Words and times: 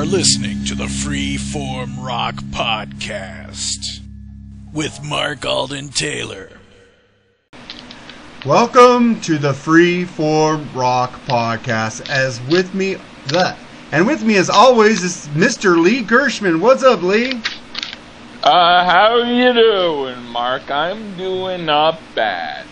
are 0.00 0.06
listening 0.06 0.64
to 0.64 0.74
the 0.74 0.86
Freeform 0.86 2.02
Rock 2.02 2.36
Podcast 2.44 4.00
with 4.72 4.98
Mark 5.04 5.44
Alden 5.44 5.90
Taylor. 5.90 6.48
Welcome 8.46 9.20
to 9.20 9.36
the 9.36 9.52
Freeform 9.52 10.74
Rock 10.74 11.20
Podcast. 11.26 12.08
As 12.08 12.40
with 12.48 12.72
me, 12.72 12.96
that 13.26 13.58
and 13.92 14.06
with 14.06 14.24
me, 14.24 14.36
as 14.36 14.48
always, 14.48 15.02
is 15.02 15.28
Mr. 15.34 15.78
Lee 15.78 16.00
Gershman. 16.00 16.60
What's 16.62 16.82
up, 16.82 17.02
Lee? 17.02 17.38
Uh, 18.42 18.86
how 18.86 19.18
you 19.18 19.52
doing, 19.52 20.24
Mark? 20.28 20.70
I'm 20.70 21.14
doing 21.18 21.66
not 21.66 22.00
bad. 22.14 22.64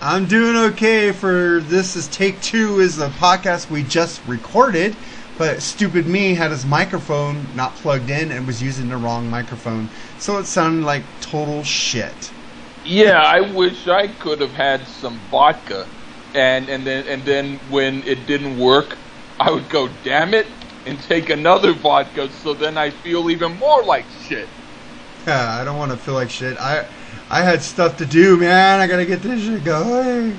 I'm 0.00 0.26
doing 0.26 0.56
okay 0.72 1.10
for 1.10 1.62
this 1.64 1.96
is 1.96 2.06
take 2.06 2.40
two 2.42 2.78
is 2.78 2.96
the 2.96 3.08
podcast 3.08 3.70
we 3.70 3.82
just 3.82 4.20
recorded, 4.28 4.94
but 5.38 5.62
stupid 5.62 6.06
me 6.06 6.34
had 6.34 6.50
his 6.50 6.64
microphone 6.64 7.46
not 7.54 7.74
plugged 7.76 8.10
in 8.10 8.30
and 8.30 8.46
was 8.46 8.62
using 8.62 8.88
the 8.88 8.96
wrong 8.96 9.28
microphone. 9.30 9.88
So 10.18 10.38
it 10.38 10.46
sounded 10.46 10.84
like 10.84 11.02
total 11.20 11.62
shit. 11.64 12.30
Yeah, 12.84 13.20
I 13.20 13.40
wish 13.40 13.88
I 13.88 14.06
could 14.06 14.40
have 14.40 14.52
had 14.52 14.86
some 14.86 15.18
vodka, 15.30 15.86
and 16.34 16.68
and 16.68 16.86
then 16.86 17.06
and 17.08 17.22
then 17.24 17.58
when 17.70 18.02
it 18.04 18.26
didn't 18.26 18.58
work, 18.58 18.96
I 19.40 19.50
would 19.50 19.68
go, 19.68 19.88
damn 20.04 20.34
it, 20.34 20.46
and 20.86 20.98
take 21.02 21.28
another 21.28 21.72
vodka. 21.72 22.30
So 22.30 22.54
then 22.54 22.78
I 22.78 22.90
feel 22.90 23.28
even 23.30 23.58
more 23.58 23.82
like 23.84 24.06
shit. 24.28 24.48
Yeah, 25.26 25.58
I 25.60 25.64
don't 25.64 25.76
want 25.76 25.90
to 25.90 25.98
feel 25.98 26.14
like 26.14 26.30
shit. 26.30 26.56
I 26.58 26.86
I 27.28 27.42
had 27.42 27.60
stuff 27.60 27.96
to 27.96 28.06
do, 28.06 28.36
man. 28.36 28.80
I 28.80 28.86
gotta 28.86 29.04
get 29.04 29.20
this 29.22 29.42
shit 29.42 29.64
going. 29.64 30.38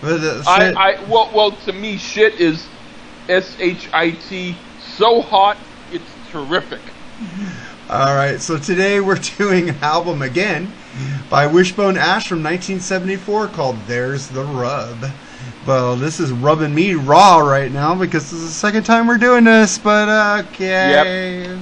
But 0.00 0.20
uh, 0.20 0.42
I, 0.46 0.72
I 0.72 1.08
well 1.08 1.30
well 1.32 1.52
to 1.52 1.72
me 1.72 1.96
shit 1.96 2.34
is 2.34 2.73
S 3.28 3.56
H 3.58 3.88
I 3.92 4.10
T 4.10 4.54
so 4.96 5.22
hot 5.22 5.56
it's 5.92 6.10
terrific. 6.30 6.80
All 7.88 8.14
right, 8.14 8.40
so 8.40 8.58
today 8.58 9.00
we're 9.00 9.14
doing 9.38 9.68
an 9.68 9.76
album 9.82 10.22
again 10.22 10.72
by 11.30 11.46
Wishbone 11.46 11.96
Ash 11.96 12.28
from 12.28 12.42
1974 12.42 13.48
called 13.48 13.76
There's 13.86 14.28
the 14.28 14.42
Rub. 14.42 15.04
Well, 15.66 15.96
this 15.96 16.20
is 16.20 16.30
rubbing 16.32 16.74
me 16.74 16.94
raw 16.94 17.38
right 17.38 17.72
now 17.72 17.94
because 17.94 18.30
this 18.30 18.40
is 18.40 18.48
the 18.48 18.54
second 18.54 18.84
time 18.84 19.06
we're 19.06 19.18
doing 19.18 19.44
this, 19.44 19.78
but 19.78 20.44
okay. 20.46 20.90
Yep. 21.44 21.60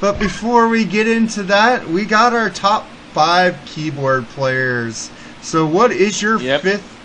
But 0.00 0.18
before 0.18 0.68
we 0.68 0.84
get 0.84 1.08
into 1.08 1.42
that, 1.44 1.88
we 1.88 2.04
got 2.04 2.34
our 2.34 2.50
top 2.50 2.86
five 3.12 3.58
keyboard 3.64 4.26
players. 4.28 5.10
So, 5.40 5.64
what 5.66 5.92
is 5.92 6.20
your 6.20 6.38
Yep. 6.38 6.60
fifth? 6.60 7.00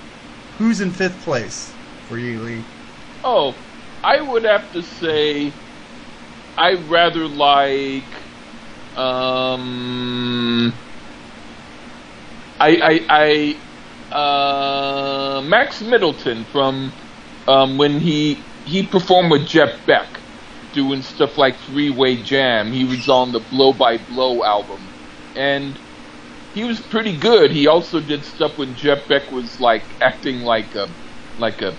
Who's 0.58 0.82
in 0.82 0.92
fifth 0.92 1.24
place 1.24 1.72
for 2.10 2.18
you, 2.18 2.40
Lee? 2.40 2.64
Oh, 3.24 3.54
I 4.04 4.22
would 4.22 4.46
have 4.46 4.72
to 4.74 4.84
say 4.84 5.60
I 6.58 6.74
rather 6.76 7.28
like 7.28 8.16
um 8.96 10.74
I 12.60 12.78
I 13.10 13.62
I 14.12 14.16
uh 14.16 15.42
Max 15.44 15.82
Middleton 15.82 16.46
from 16.46 16.96
um 17.48 17.78
when 17.78 18.00
he 18.00 18.50
he 18.66 18.88
performed 18.88 19.32
with 19.32 19.48
Jeff 19.48 19.86
Beck 19.88 20.24
doing 20.74 21.02
stuff 21.04 21.38
like 21.38 21.60
Freeway 21.60 22.24
Jam. 22.24 22.72
He 22.74 22.86
was 22.86 23.10
on 23.10 23.32
the 23.34 23.42
Blow 23.52 23.74
by 23.74 23.98
Blow 23.98 24.44
album. 24.46 24.92
And 25.36 25.80
he 26.54 26.64
was 26.66 26.82
pretty 26.82 27.18
good. 27.18 27.52
He 27.52 27.68
also 27.68 28.02
did 28.02 28.26
stuff 28.26 28.54
when 28.58 28.76
Jeff 28.76 29.00
Beck 29.10 29.32
was 29.32 29.58
like 29.60 29.96
acting 30.02 30.42
like 30.42 30.76
a 30.76 30.88
like 31.38 31.62
a 31.62 31.78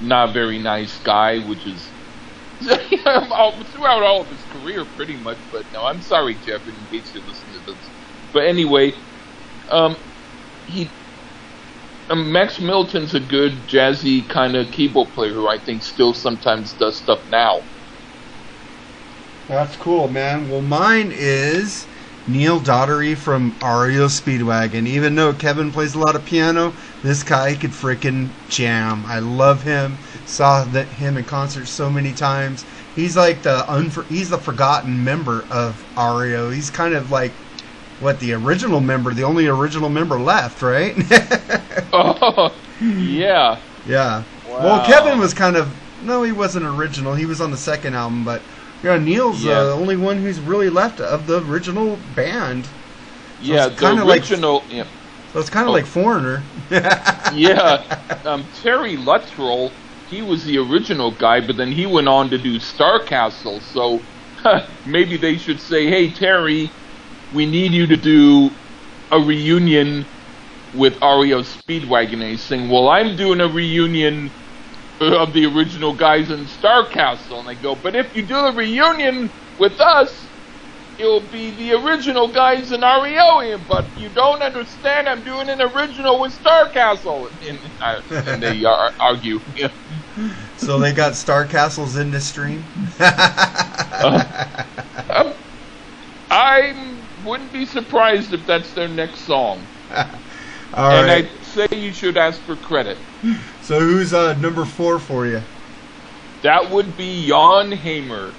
not 0.00 0.34
very 0.34 0.58
nice 0.58 0.98
guy, 1.00 1.40
which 1.40 1.66
is 1.66 1.94
throughout 2.62 4.02
all 4.02 4.22
of 4.22 4.30
his 4.30 4.44
career, 4.44 4.86
pretty 4.94 5.16
much. 5.16 5.38
But 5.50 5.66
no, 5.72 5.84
I'm 5.84 6.02
sorry, 6.02 6.38
Jeff, 6.38 6.62
in 6.66 6.86
case 6.86 7.12
you 7.14 7.22
listen 7.26 7.52
to 7.52 7.60
this. 7.60 7.92
But 8.32 8.46
anyway, 8.46 8.94
um, 9.70 9.96
he 10.64 10.96
um, 12.10 12.32
Max 12.32 12.60
Middleton's 12.60 13.14
a 13.14 13.20
good 13.20 13.68
jazzy 13.68 14.28
kind 14.28 14.56
of 14.56 14.70
keyboard 14.72 15.12
player 15.14 15.34
who 15.34 15.48
I 15.48 15.58
think 15.58 15.82
still 15.82 16.14
sometimes 16.14 16.74
does 16.74 16.98
stuff 17.00 17.20
now. 17.28 17.64
That's 19.48 19.76
cool, 19.76 20.08
man. 20.08 20.48
Well, 20.48 20.62
mine 20.62 21.12
is 21.14 21.88
Neal 22.26 22.58
Doughty 22.58 23.14
from 23.14 23.50
REO 23.60 24.06
Speedwagon. 24.06 24.86
Even 24.86 25.14
though 25.14 25.32
Kevin 25.32 25.70
plays 25.70 25.94
a 25.94 25.98
lot 25.98 26.16
of 26.16 26.24
piano, 26.24 26.72
this 27.02 27.22
guy 27.22 27.54
could 27.54 27.70
freaking 27.70 28.28
jam. 28.48 29.04
I 29.06 29.18
love 29.18 29.62
him. 29.62 29.98
Saw 30.26 30.64
that 30.64 30.86
him 30.86 31.16
in 31.16 31.24
concert 31.24 31.66
so 31.66 31.90
many 31.90 32.12
times. 32.12 32.64
He's 32.96 33.16
like 33.16 33.42
the 33.42 33.64
unfor- 33.68 34.06
he's 34.06 34.30
the 34.30 34.38
forgotten 34.38 35.04
member 35.04 35.44
of 35.50 35.82
REO. 35.96 36.50
He's 36.50 36.70
kind 36.70 36.94
of 36.94 37.10
like 37.10 37.32
what 38.00 38.20
the 38.20 38.32
original 38.32 38.80
member, 38.80 39.12
the 39.12 39.24
only 39.24 39.46
original 39.46 39.88
member 39.88 40.18
left, 40.18 40.62
right? 40.62 40.94
Oh, 41.96 42.52
yeah. 42.80 43.60
yeah. 43.86 44.24
Wow. 44.48 44.58
Well, 44.58 44.86
Kevin 44.86 45.20
was 45.20 45.32
kind 45.32 45.54
of 45.56 45.72
no, 46.02 46.22
he 46.22 46.32
wasn't 46.32 46.66
original. 46.66 47.14
He 47.14 47.24
was 47.24 47.40
on 47.40 47.50
the 47.50 47.56
second 47.56 47.94
album, 47.94 48.24
but 48.24 48.42
yeah, 48.84 48.98
Neil's 48.98 49.42
Yeah. 49.44 49.52
uh, 49.58 49.64
the 49.66 49.72
only 49.72 49.96
one 49.96 50.18
who's 50.18 50.40
really 50.40 50.70
left 50.70 51.00
of 51.00 51.26
the 51.26 51.40
original 51.42 51.96
band. 51.96 52.68
Yeah, 53.38 53.66
it's 53.66 53.76
the 53.80 53.86
kinda 53.86 54.04
like- 54.04 54.20
original. 54.20 54.66
yeah. 54.68 54.84
So 55.26 55.40
it's 55.40 55.50
kind 55.50 55.64
of 55.64 55.70
Oh. 55.70 55.72
like 55.72 55.86
Foreigner. 55.86 56.50
yeah, 57.32 57.82
um, 58.24 58.48
Terry 58.52 58.96
Luttrell, 58.96 59.78
he 60.04 60.22
was 60.22 60.44
the 60.44 60.58
original 60.58 61.10
guy, 61.12 61.40
but 61.40 61.56
then 61.56 61.72
he 61.72 61.86
went 61.86 62.08
on 62.08 62.30
to 62.30 62.38
do 62.38 62.58
Starcastle. 62.58 63.62
So 63.62 64.06
maybe 64.84 65.16
they 65.16 65.36
should 65.38 65.60
say, 65.60 65.86
"Hey, 65.88 66.12
Terry, 66.12 66.76
we 67.30 67.46
need 67.46 67.72
you 67.72 67.86
to 67.88 67.96
do 67.96 68.58
a 69.10 69.18
reunion 69.18 70.06
with 70.72 70.98
REO 71.02 71.42
Speedwagon." 71.42 72.14
And 72.14 72.22
he's 72.22 72.44
saying, 72.44 72.68
"Well, 72.68 72.88
I'm 72.88 73.16
doing 73.16 73.40
a 73.40 73.48
reunion 73.48 74.34
of 75.00 75.32
the 75.32 75.46
original 75.46 75.94
guys 75.94 76.30
in 76.30 76.44
Starcastle," 76.46 77.40
and 77.40 77.48
they 77.48 77.56
go, 77.56 77.74
"But 77.74 77.96
if 77.96 78.14
you 78.14 78.26
do 78.26 78.42
the 78.42 78.52
reunion 78.52 79.32
with 79.58 79.80
us." 79.80 80.30
It'll 80.96 81.28
be 81.28 81.50
the 81.50 81.72
original 81.72 82.30
guys 82.30 82.70
in 82.70 82.82
REO, 82.82 83.58
but 83.66 83.90
you 83.96 84.10
don't 84.10 84.42
understand. 84.42 85.08
I'm 85.08 85.24
doing 85.24 85.48
an 85.48 85.60
original 85.60 86.20
with 86.20 86.40
Starcastle, 86.40 87.30
and, 87.40 87.58
uh, 87.80 88.00
and 88.10 88.40
they 88.40 88.62
ar- 88.68 88.92
argue. 89.00 89.40
So 90.56 90.78
they 90.78 90.92
got 90.92 91.16
Star 91.16 91.48
Castles 91.48 91.96
in 91.96 92.12
the 92.12 92.20
stream. 92.20 92.70
Um, 95.10 95.34
I 96.30 97.02
wouldn't 97.16 97.52
be 97.52 97.66
surprised 97.66 98.32
if 98.32 98.46
that's 98.46 98.72
their 98.72 98.88
next 98.88 99.20
song. 99.20 99.68
All 99.90 100.10
and 100.92 101.06
right. 101.06 101.30
I 101.40 101.42
say 101.42 101.66
you 101.72 101.92
should 101.92 102.16
ask 102.16 102.42
for 102.44 102.56
credit. 102.56 102.98
So 103.64 103.80
who's 103.80 104.12
uh, 104.12 104.34
number 104.34 104.66
four 104.66 104.98
for 104.98 105.26
you? 105.26 105.40
That 106.42 106.70
would 106.70 106.98
be 106.98 107.26
Jan 107.28 107.72
Hammer. 107.72 108.34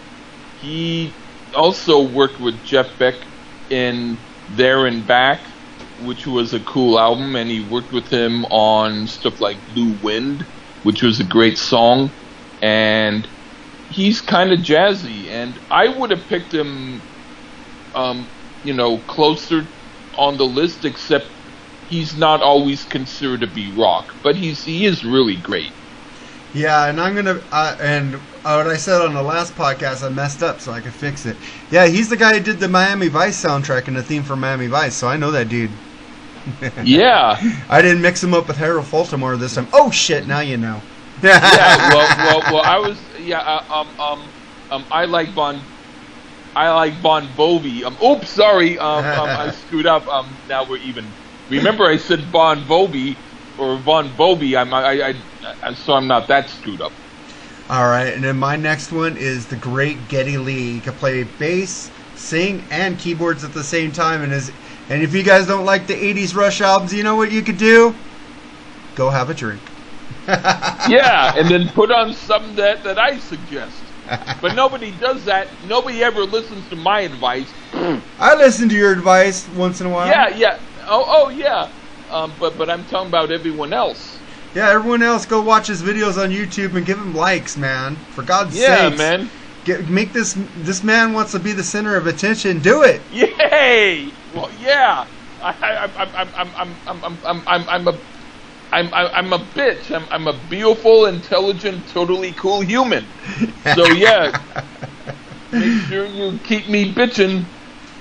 He 0.62 1.18
also 1.56 2.04
worked 2.04 2.40
with 2.40 2.64
Jeff 2.64 2.96
Beck 3.00 3.16
in 3.72 4.20
There 4.48 4.86
and 4.86 5.08
Back, 5.08 5.42
which 5.98 6.28
was 6.28 6.54
a 6.54 6.60
cool 6.60 7.00
album, 7.00 7.36
and 7.36 7.50
he 7.50 7.60
worked 7.60 7.92
with 7.92 8.08
him 8.08 8.46
on 8.46 9.08
stuff 9.08 9.42
like 9.42 9.58
Blue 9.74 9.94
Wind, 9.94 10.46
which 10.84 11.02
was 11.02 11.20
a 11.20 11.24
great 11.24 11.58
song. 11.58 12.12
And 12.62 13.28
he's 13.90 14.22
kind 14.22 14.52
of 14.52 14.60
jazzy, 14.60 15.30
and 15.30 15.60
I 15.72 15.88
would 15.88 16.12
have 16.12 16.28
picked 16.28 16.54
him, 16.54 17.02
um, 17.96 18.30
you 18.62 18.74
know, 18.74 19.00
closer 19.00 19.68
on 20.14 20.38
the 20.38 20.46
list, 20.46 20.86
except 20.86 21.35
he's 21.90 22.16
not 22.18 22.42
always 22.42 22.84
considered 22.86 23.42
to 23.42 23.48
be 23.48 23.72
rock, 23.72 24.14
but 24.24 24.36
he's 24.36 24.64
he 24.64 24.86
is 24.86 25.04
really 25.04 25.36
great. 25.38 25.72
Yeah, 26.54 26.86
and 26.88 27.02
I'm 27.02 27.16
gonna 27.16 27.42
uh, 27.52 27.76
and 27.82 28.16
uh, 28.16 28.62
what 28.64 28.68
I 28.68 28.78
said 28.78 29.02
on 29.02 29.14
the 29.14 29.22
last 29.22 29.56
podcast, 29.56 30.04
I 30.06 30.10
messed 30.10 30.42
up, 30.44 30.62
so 30.62 30.72
I 30.72 30.82
could 30.82 30.94
fix 30.94 31.26
it. 31.26 31.38
Yeah, 31.70 31.88
he's 31.88 32.10
the 32.10 32.18
guy 32.18 32.34
who 32.38 32.40
did 32.40 32.60
the 32.60 32.70
Miami 32.70 33.08
Vice 33.08 33.44
soundtrack 33.44 33.88
and 33.88 33.98
the 33.98 34.04
theme 34.04 34.24
for 34.24 34.36
Miami 34.36 34.68
Vice, 34.68 34.96
so 34.96 35.08
I 35.08 35.18
know 35.18 35.32
that 35.32 35.50
dude. 35.50 35.72
Yeah. 36.84 37.40
I 37.70 37.82
didn't 37.82 38.04
mix 38.04 38.24
him 38.24 38.36
up 38.36 38.48
with 38.48 38.58
Harold 38.58 38.86
Faltermeyer 38.86 39.40
this 39.40 39.56
time. 39.56 39.68
Oh 39.74 39.90
shit! 39.90 40.28
Now 40.28 40.42
you 40.42 40.58
know. 40.58 40.82
yeah, 41.24 41.94
well, 41.94 42.18
well, 42.18 42.54
well, 42.54 42.64
I 42.64 42.78
was, 42.78 43.00
yeah, 43.20 43.40
uh, 43.40 43.74
um, 43.74 44.00
um, 44.00 44.22
um, 44.70 44.86
I 44.92 45.06
like 45.06 45.34
Bon, 45.34 45.62
I 46.56 46.72
like 46.72 47.02
Bon 47.02 47.28
Bovi. 47.30 47.84
Um, 47.84 47.98
oops, 48.04 48.30
sorry, 48.30 48.78
um, 48.78 49.06
um, 49.06 49.30
I 49.30 49.52
screwed 49.68 49.86
up. 49.86 50.08
Um, 50.08 50.28
now 50.50 50.70
we're 50.70 50.78
even. 50.78 51.06
Remember, 51.50 51.86
I 51.86 51.98
said 51.98 52.32
Bon 52.32 52.68
Bovi 52.68 53.18
or 53.58 53.78
Von 53.80 54.16
Bovi. 54.18 54.56
I'm, 54.58 54.74
I, 54.74 55.02
I, 55.02 55.14
I, 55.64 55.74
so 55.74 55.94
I'm 55.94 56.08
not 56.08 56.28
that 56.28 56.50
screwed 56.50 56.82
up. 56.82 56.94
All 57.70 57.88
right, 57.88 58.14
and 58.14 58.24
then 58.24 58.38
my 58.38 58.56
next 58.56 58.92
one 58.92 59.18
is 59.18 59.48
the 59.48 59.56
great 59.56 60.08
Geddy 60.08 60.38
Lee. 60.38 60.74
He 60.74 60.82
can 60.82 60.94
play 60.94 61.24
bass, 61.24 61.92
sing, 62.14 62.68
and 62.70 62.98
keyboards 63.00 63.44
at 63.44 63.54
the 63.54 63.64
same 63.64 63.92
time. 63.92 64.22
And 64.22 64.32
is 64.34 64.52
and 64.90 65.02
if 65.02 65.14
you 65.14 65.24
guys 65.24 65.48
don't 65.48 65.66
like 65.66 65.88
the 65.88 65.96
'80s 65.96 66.36
Rush 66.36 66.62
albums, 66.62 66.94
you 66.94 67.04
know 67.04 67.16
what 67.16 67.32
you 67.32 67.42
could 67.42 67.58
do? 67.58 67.96
Go 68.96 69.10
have 69.10 69.30
a 69.30 69.34
drink. 69.34 69.62
Yeah, 70.28 71.34
and 71.36 71.50
then 71.50 71.70
put 71.74 71.92
on 71.92 72.14
something 72.14 72.56
that 72.56 72.84
that 72.84 72.98
I 73.00 73.18
suggest. 73.20 73.94
but 74.42 74.54
nobody 74.54 74.92
does 74.92 75.26
that. 75.26 75.48
Nobody 75.64 76.04
ever 76.04 76.22
listens 76.24 76.68
to 76.70 76.76
my 76.76 77.02
advice. 77.02 77.54
I 78.20 78.36
listen 78.36 78.70
to 78.70 78.76
your 78.76 78.92
advice 78.92 79.48
once 79.50 79.82
in 79.82 79.88
a 79.88 79.90
while. 79.90 80.08
Yeah, 80.08 80.30
yeah. 80.36 80.58
Oh, 80.88 81.06
oh 81.08 81.30
yeah. 81.30 81.70
Um, 82.12 82.34
but 82.40 82.58
but 82.58 82.70
I'm 82.70 82.84
talking 82.86 83.08
about 83.08 83.32
everyone 83.32 83.74
else. 83.74 84.20
Yeah, 84.54 84.70
everyone 84.70 85.04
else, 85.04 85.26
go 85.26 85.42
watch 85.42 85.68
his 85.68 85.82
videos 85.82 86.22
on 86.22 86.30
YouTube 86.30 86.76
and 86.78 86.86
give 86.86 86.98
him 86.98 87.14
likes, 87.14 87.58
man. 87.58 87.96
For 87.96 88.22
God's 88.22 88.54
sake. 88.54 88.68
Yeah, 88.68 88.90
man. 88.90 89.30
Get, 89.66 89.90
make 89.90 90.14
this 90.14 90.38
this 90.58 90.84
man 90.84 91.14
wants 91.14 91.32
to 91.34 91.40
be 91.40 91.52
the 91.52 91.64
center 91.64 91.98
of 91.98 92.08
attention. 92.08 92.60
Do 92.60 92.84
it. 92.84 93.02
Yay! 93.12 94.12
Well, 94.34 94.50
yeah. 94.62 95.06
I, 95.42 95.50
I, 95.52 95.86
I, 95.86 96.22
I'm, 96.22 96.50
I'm, 96.56 96.76
I'm, 96.88 97.04
I'm, 97.04 97.18
I'm, 97.26 97.44
I'm, 97.48 97.70
I'm 97.70 97.88
a. 97.88 98.00
I'm, 98.72 98.94
I'm 98.94 99.34
a 99.34 99.40
bitch. 99.40 99.96
I'm, 99.96 100.06
I'm 100.12 100.28
a 100.28 100.38
beautiful, 100.50 101.06
intelligent, 101.06 101.88
totally 101.90 102.34
cool 102.34 102.62
human. 102.62 103.06
So 103.74 103.86
yeah, 103.86 104.38
make 105.52 105.84
sure 105.84 106.06
you 106.06 106.38
keep 106.40 106.68
me 106.70 106.94
bitching. 106.94 107.46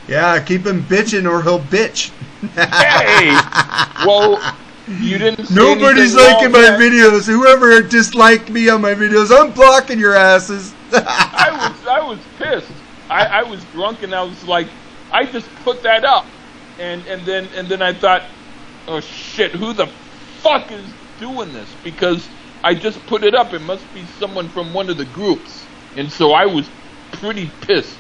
Yeah, 0.07 0.39
keep 0.43 0.67
him 0.67 0.83
bitching 0.83 1.29
or 1.31 1.43
he'll 1.43 1.61
bitch. 1.61 2.11
Hey! 2.55 3.31
Well, 4.07 4.55
you 4.87 5.19
didn't. 5.19 5.51
Nobody's 5.51 6.15
liking 6.15 6.53
my 6.53 6.77
videos. 6.79 7.27
Whoever 7.27 7.81
disliked 7.81 8.51
me 8.51 8.69
on 8.69 8.83
my 8.83 8.95
videos, 8.95 9.31
I'm 9.35 9.53
blocking 9.53 9.99
your 9.99 10.15
asses. 10.15 10.75
I 10.93 11.71
was 11.71 11.87
I 11.87 12.01
was 12.01 12.19
pissed. 12.39 12.71
I, 13.09 13.27
I 13.27 13.43
was 13.43 13.65
drunk 13.73 14.03
and 14.03 14.15
I 14.15 14.23
was 14.23 14.45
like, 14.45 14.67
I 15.11 15.25
just 15.25 15.49
put 15.65 15.83
that 15.83 16.05
up, 16.05 16.27
and 16.79 17.07
and 17.07 17.25
then 17.25 17.49
and 17.55 17.67
then 17.69 17.81
I 17.81 17.93
thought, 17.95 18.25
oh 18.89 19.01
shit, 19.01 19.53
who 19.53 19.73
the 19.73 19.87
fuck 20.43 20.71
is 20.71 20.85
doing 21.19 21.53
this? 21.53 21.69
Because 21.83 22.29
I 22.63 22.75
just 22.75 23.05
put 23.07 23.25
it 23.25 23.35
up. 23.35 23.55
It 23.55 23.63
must 23.63 23.85
be 23.95 24.05
someone 24.19 24.49
from 24.49 24.75
one 24.75 24.91
of 24.91 24.99
the 24.99 25.07
groups, 25.07 25.65
and 25.97 26.11
so 26.13 26.33
I 26.33 26.45
was 26.47 26.69
pretty 27.13 27.51
pissed. 27.63 27.99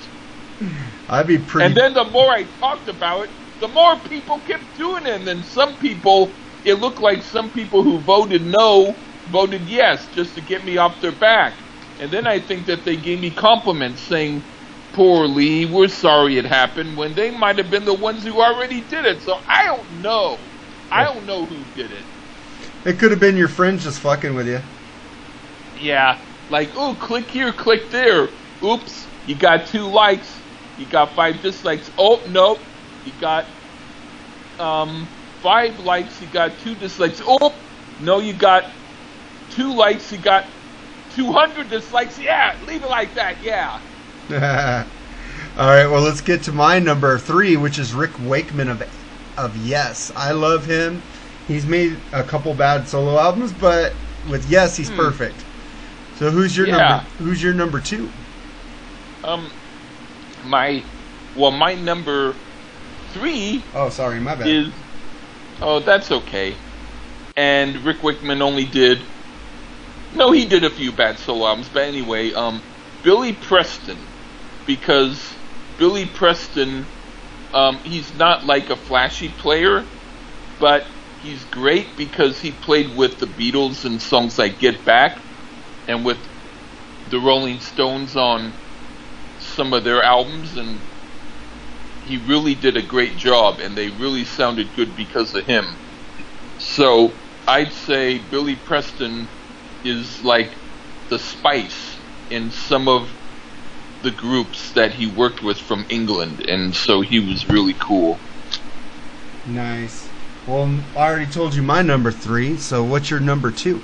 I'd 1.08 1.26
be 1.26 1.38
pretty. 1.38 1.66
And 1.66 1.76
then 1.76 1.94
the 1.94 2.04
more 2.04 2.30
I 2.30 2.44
talked 2.44 2.88
about 2.88 3.24
it, 3.24 3.30
the 3.60 3.68
more 3.68 3.96
people 4.00 4.40
kept 4.40 4.76
doing 4.76 5.06
it. 5.06 5.14
And 5.14 5.26
then 5.26 5.42
some 5.42 5.76
people, 5.76 6.30
it 6.64 6.74
looked 6.74 7.00
like 7.00 7.22
some 7.22 7.50
people 7.50 7.82
who 7.82 8.00
voted 8.00 8.42
no 8.42 8.96
voted 9.26 9.62
yes 9.62 10.08
just 10.08 10.34
to 10.34 10.40
get 10.42 10.64
me 10.64 10.76
off 10.76 11.00
their 11.00 11.12
back. 11.12 11.54
And 11.98 12.10
then 12.10 12.26
I 12.26 12.40
think 12.40 12.66
that 12.66 12.84
they 12.84 12.96
gave 12.96 13.20
me 13.20 13.30
compliments 13.30 14.02
saying, 14.02 14.42
Poor 14.92 15.26
Lee, 15.26 15.66
we're 15.66 15.88
sorry 15.88 16.38
it 16.38 16.44
happened, 16.44 16.96
when 16.96 17.14
they 17.14 17.30
might 17.30 17.58
have 17.58 17.70
been 17.70 17.84
the 17.84 17.94
ones 17.94 18.24
who 18.24 18.40
already 18.40 18.80
did 18.82 19.06
it. 19.06 19.22
So 19.22 19.40
I 19.48 19.64
don't 19.64 19.90
know. 20.02 20.38
I 20.90 21.04
don't 21.04 21.26
know 21.26 21.46
who 21.46 21.64
did 21.74 21.92
it. 21.92 22.06
it 22.84 22.98
could 22.98 23.10
have 23.10 23.20
been 23.20 23.36
your 23.36 23.48
friends 23.48 23.84
just 23.84 24.00
fucking 24.00 24.34
with 24.34 24.46
you. 24.46 24.60
Yeah, 25.80 26.20
like, 26.48 26.72
oh, 26.76 26.94
click 26.94 27.30
here, 27.30 27.52
click 27.52 27.90
there. 27.90 28.28
Oops, 28.64 29.08
you 29.26 29.34
got 29.34 29.66
two 29.66 29.86
likes. 29.88 30.43
You 30.76 30.86
got 30.86 31.14
five 31.14 31.40
dislikes. 31.40 31.90
Oh, 31.98 32.24
nope. 32.26 32.58
You 33.04 33.12
got 33.12 33.46
um, 34.58 35.08
five 35.40 35.78
likes. 35.78 36.20
You 36.20 36.28
got 36.28 36.58
two 36.58 36.74
dislikes. 36.74 37.20
Oh, 37.24 37.62
no, 37.98 38.20
you 38.20 38.32
got 38.34 38.64
two 39.48 39.74
likes. 39.74 40.10
You 40.12 40.18
got 40.18 40.44
200 41.10 41.68
dislikes. 41.68 42.18
Yeah, 42.18 42.56
leave 42.66 42.82
it 42.82 42.88
like 42.88 43.14
that. 43.14 43.42
Yeah. 43.42 43.80
All 44.30 45.68
right, 45.68 45.86
well, 45.86 46.02
let's 46.02 46.20
get 46.20 46.42
to 46.44 46.52
my 46.52 46.78
number 46.78 47.18
three, 47.18 47.56
which 47.56 47.78
is 47.78 47.94
Rick 47.94 48.12
Wakeman 48.18 48.68
of 48.68 48.82
of 49.36 49.56
Yes. 49.56 50.10
I 50.16 50.32
love 50.32 50.66
him. 50.66 51.02
He's 51.46 51.66
made 51.66 51.98
a 52.12 52.22
couple 52.22 52.54
bad 52.54 52.88
solo 52.88 53.18
albums, 53.18 53.52
but 53.52 53.92
with 54.28 54.48
Yes, 54.48 54.76
he's 54.76 54.90
Hmm. 54.90 54.96
perfect. 54.96 55.44
So 56.18 56.30
who's 56.30 56.56
your 56.56 56.66
Yeah. 56.66 56.78
number? 56.78 57.04
Who's 57.18 57.42
your 57.42 57.52
number 57.54 57.80
two? 57.80 58.08
Um, 59.24 59.50
my, 60.44 60.86
well, 61.34 61.50
my 61.52 61.74
number 61.74 62.36
three 63.08 63.68
Oh, 63.72 63.88
sorry, 63.90 64.20
my 64.20 64.34
bad. 64.34 64.48
is 64.48 64.74
oh 65.60 65.80
that's 65.80 66.10
okay 66.10 66.58
and 67.36 67.84
rick 67.84 68.00
wickman 68.00 68.40
only 68.42 68.66
did 68.66 69.08
no 70.12 70.30
he 70.32 70.46
did 70.46 70.64
a 70.64 70.70
few 70.70 70.92
bad 70.92 71.18
solo 71.18 71.46
albums 71.46 71.68
but 71.68 71.82
anyway 71.84 72.32
um 72.32 72.62
billy 73.02 73.32
preston 73.32 74.10
because 74.66 75.36
billy 75.76 76.06
preston 76.06 76.88
um 77.52 77.80
he's 77.84 78.14
not 78.14 78.44
like 78.44 78.70
a 78.70 78.76
flashy 78.76 79.28
player 79.28 79.88
but 80.58 80.84
he's 81.16 81.44
great 81.44 81.96
because 81.96 82.40
he 82.40 82.52
played 82.52 82.96
with 82.96 83.18
the 83.18 83.26
beatles 83.26 83.84
in 83.84 83.98
songs 83.98 84.38
like 84.38 84.58
get 84.58 84.84
back 84.84 85.22
and 85.86 86.04
with 86.04 86.18
the 87.06 87.18
rolling 87.18 87.60
stones 87.60 88.16
on 88.16 88.54
some 89.54 89.72
of 89.72 89.84
their 89.84 90.02
albums 90.02 90.56
and 90.56 90.80
he 92.04 92.18
really 92.18 92.54
did 92.54 92.76
a 92.76 92.82
great 92.82 93.16
job 93.16 93.60
and 93.60 93.76
they 93.76 93.88
really 93.88 94.24
sounded 94.24 94.74
good 94.74 94.94
because 94.96 95.34
of 95.34 95.46
him. 95.46 95.64
So 96.58 97.12
I'd 97.46 97.72
say 97.72 98.18
Billy 98.18 98.56
Preston 98.56 99.28
is 99.84 100.22
like 100.22 100.56
the 101.08 101.18
spice 101.18 101.98
in 102.30 102.50
some 102.50 102.88
of 102.88 103.08
the 104.02 104.10
groups 104.10 104.72
that 104.72 104.92
he 104.92 105.06
worked 105.06 105.42
with 105.42 105.58
from 105.58 105.86
England 105.88 106.44
and 106.48 106.74
so 106.74 107.00
he 107.00 107.20
was 107.20 107.48
really 107.48 107.74
cool. 107.74 108.18
Nice. 109.46 110.08
Well, 110.46 110.84
I 110.94 111.06
already 111.06 111.30
told 111.30 111.54
you 111.54 111.62
my 111.62 111.80
number 111.82 112.10
three. 112.10 112.56
So 112.58 112.84
what's 112.84 113.10
your 113.10 113.20
number 113.20 113.50
two? 113.50 113.82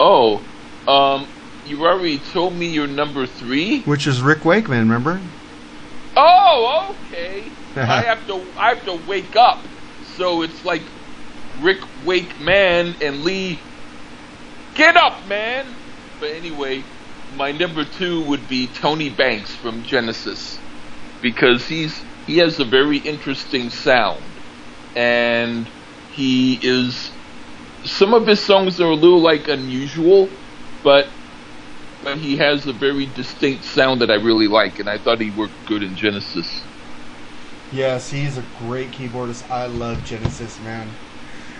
Oh, 0.00 0.46
um 0.86 1.33
you 1.66 1.86
already 1.86 2.18
told 2.18 2.54
me 2.54 2.66
your 2.68 2.86
number 2.86 3.26
3? 3.26 3.82
Which 3.82 4.06
is 4.06 4.22
Rick 4.22 4.44
Wakeman. 4.44 4.80
Remember? 4.80 5.20
Oh, 6.16 6.94
okay. 7.12 7.44
I 7.76 8.02
have 8.02 8.26
to 8.28 8.40
I 8.56 8.74
have 8.74 8.84
to 8.84 8.98
wake 9.08 9.36
up. 9.36 9.58
So 10.16 10.42
it's 10.42 10.64
like 10.64 10.82
Rick 11.60 11.80
Wakeman 12.04 12.94
and 13.00 13.24
Lee 13.24 13.58
get 14.74 14.96
up 14.96 15.26
man. 15.28 15.66
But 16.20 16.30
anyway, 16.30 16.84
my 17.36 17.52
number 17.52 17.84
2 17.84 18.22
would 18.24 18.48
be 18.48 18.68
Tony 18.68 19.10
Banks 19.10 19.54
from 19.54 19.82
Genesis 19.82 20.58
because 21.20 21.66
he's 21.66 22.00
he 22.26 22.38
has 22.38 22.60
a 22.60 22.64
very 22.64 22.98
interesting 22.98 23.70
sound 23.70 24.22
and 24.94 25.66
he 26.12 26.58
is 26.62 27.10
some 27.84 28.14
of 28.14 28.26
his 28.26 28.40
songs 28.40 28.80
are 28.80 28.90
a 28.90 28.94
little 28.94 29.20
like 29.20 29.48
unusual, 29.48 30.28
but 30.82 31.08
but 32.04 32.18
he 32.18 32.36
has 32.36 32.66
a 32.66 32.72
very 32.72 33.06
distinct 33.06 33.64
sound 33.64 34.00
that 34.02 34.10
I 34.10 34.14
really 34.14 34.46
like, 34.46 34.78
and 34.78 34.88
I 34.88 34.98
thought 34.98 35.20
he 35.20 35.30
worked 35.30 35.64
good 35.66 35.82
in 35.82 35.96
Genesis. 35.96 36.46
Yes, 37.72 38.10
he's 38.10 38.38
a 38.38 38.42
great 38.60 38.90
keyboardist. 38.92 39.50
I 39.50 39.66
love 39.66 40.04
Genesis, 40.04 40.60
man. 40.60 40.88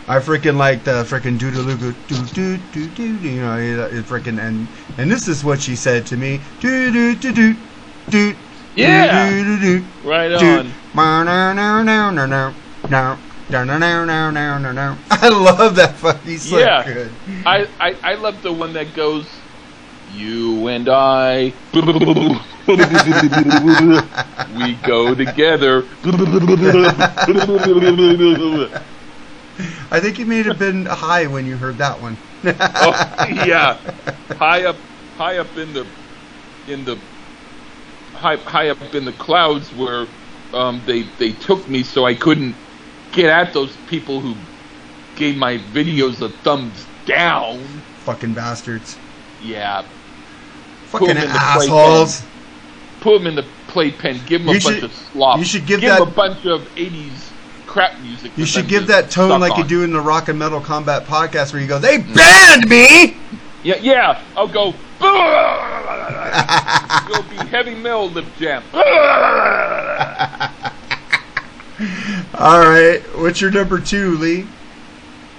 I 0.07 0.19
freaking 0.19 0.59
like 0.59 0.85
the 0.85 1.03
freaking 1.05 1.39
doo 1.39 1.51
doo 1.51 1.93
doo 2.35 2.59
doo 2.73 2.89
doo. 2.89 3.29
You 3.29 3.41
know, 3.41 3.57
it, 3.57 3.95
it 3.95 4.05
freaking 4.05 4.39
and 4.39 4.69
and 4.99 5.11
this 5.11 5.27
is 5.27 5.43
what 5.43 5.61
she 5.61 5.75
said 5.75 6.07
to 6.07 6.17
me. 6.17 6.41
Doo 6.61 6.93
doo 6.93 7.15
doo 7.17 7.33
doo 7.33 7.57
doo. 8.11 8.35
Yeah. 8.77 9.31
Doo 9.31 9.45
doo 9.45 9.81
doo 9.81 9.87
Right 10.05 10.31
doo. 10.31 10.59
on. 10.59 10.75
No 10.95 11.25
no 11.25 11.53
no 11.55 11.83
no 11.83 12.11
no 12.11 12.27
no 12.27 12.55
no. 12.91 13.19
No, 13.51 13.63
no, 13.63 13.77
no, 13.79 14.05
no, 14.31 14.59
no, 14.59 14.73
no. 14.73 14.97
I 15.11 15.29
love 15.29 15.77
that 15.77 15.97
fucking 15.97 16.39
so 16.39 16.59
Yeah. 16.59 16.83
good. 16.83 17.11
I, 17.45 17.67
I 17.79 17.95
I 18.03 18.15
love 18.15 18.41
the 18.43 18.53
one 18.53 18.73
that 18.73 18.95
goes, 18.95 19.27
"You 20.17 20.69
and 20.69 20.89
I, 20.89 21.53
we 24.57 24.75
go 24.87 25.15
together." 25.15 25.85
I 29.91 30.01
think 30.01 30.19
you 30.19 30.27
may 30.27 30.43
have 30.43 30.59
been 30.59 30.87
high 30.87 31.27
when 31.27 31.47
you 31.47 31.57
heard 31.57 31.79
that 31.79 32.01
one. 32.01 32.17
oh 32.45 33.27
yeah, 33.47 33.79
high 34.39 34.65
up, 34.65 34.77
high 35.17 35.39
up 35.39 35.57
in 35.57 35.73
the, 35.73 35.87
in 36.69 36.85
the, 36.85 36.99
high 38.15 38.37
high 38.37 38.69
up 38.71 38.95
in 38.95 39.05
the 39.05 39.13
clouds 39.13 39.69
where 39.75 40.07
um, 40.53 40.81
they 40.87 41.03
they 41.19 41.33
took 41.33 41.69
me, 41.69 41.83
so 41.83 42.05
I 42.05 42.15
couldn't 42.15 42.55
get 43.13 43.31
at 43.31 43.53
those 43.53 43.75
people 43.89 44.21
who 44.21 44.35
gave 45.17 45.37
my 45.37 45.59
videos 45.59 46.21
a 46.21 46.29
thumbs 46.29 46.87
down. 47.07 47.61
Fucking 48.05 48.35
bastards. 48.35 48.99
Yeah, 49.43 49.85
Fucking 51.01 51.17
him 51.17 51.23
in 51.25 51.29
the 51.29 51.35
assholes. 51.41 52.23
put 53.01 53.19
them 53.19 53.27
in 53.27 53.35
the 53.35 53.45
playpen, 53.69 54.21
give 54.27 54.43
them 54.43 54.51
a 54.51 54.55
You 54.55 54.61
bunch 54.61 54.83
of 54.83 54.93
slop. 54.93 55.39
you 55.39 55.45
should 55.45 55.67
give 55.67 55.81
them 55.81 55.91
that- 55.91 56.03
a 56.03 56.07
bunch 56.07 56.47
of 56.47 56.67
'80s 56.77 57.31
crap 57.67 57.99
music. 58.01 58.33
You 58.37 58.47
should 58.47 58.69
give 58.69 58.87
that 58.87 59.11
tone 59.11 59.31
suck 59.31 59.41
like 59.41 59.57
you 59.59 59.65
do 59.65 59.83
in 59.83 59.93
the 59.93 60.01
Rock 60.01 60.29
and 60.29 60.39
Metal 60.39 60.61
Combat 60.61 61.07
podcast 61.07 61.53
where 61.53 61.61
you 61.61 61.69
go, 61.69 61.79
They 61.79 61.99
mm. 61.99 62.15
banned 62.15 62.69
me! 62.69 63.17
Yeah, 63.65 63.77
yeah. 63.81 64.21
I'll 64.37 64.47
go. 64.47 64.75
You'll 67.09 67.23
be 67.25 67.37
heavy 67.51 67.75
metal 67.75 68.09
lip 68.11 68.27
jam. 68.39 68.63
Alright, 72.35 73.03
what's 73.19 73.41
your 73.41 73.51
number 73.51 73.81
two, 73.81 74.17
Lee? 74.19 74.47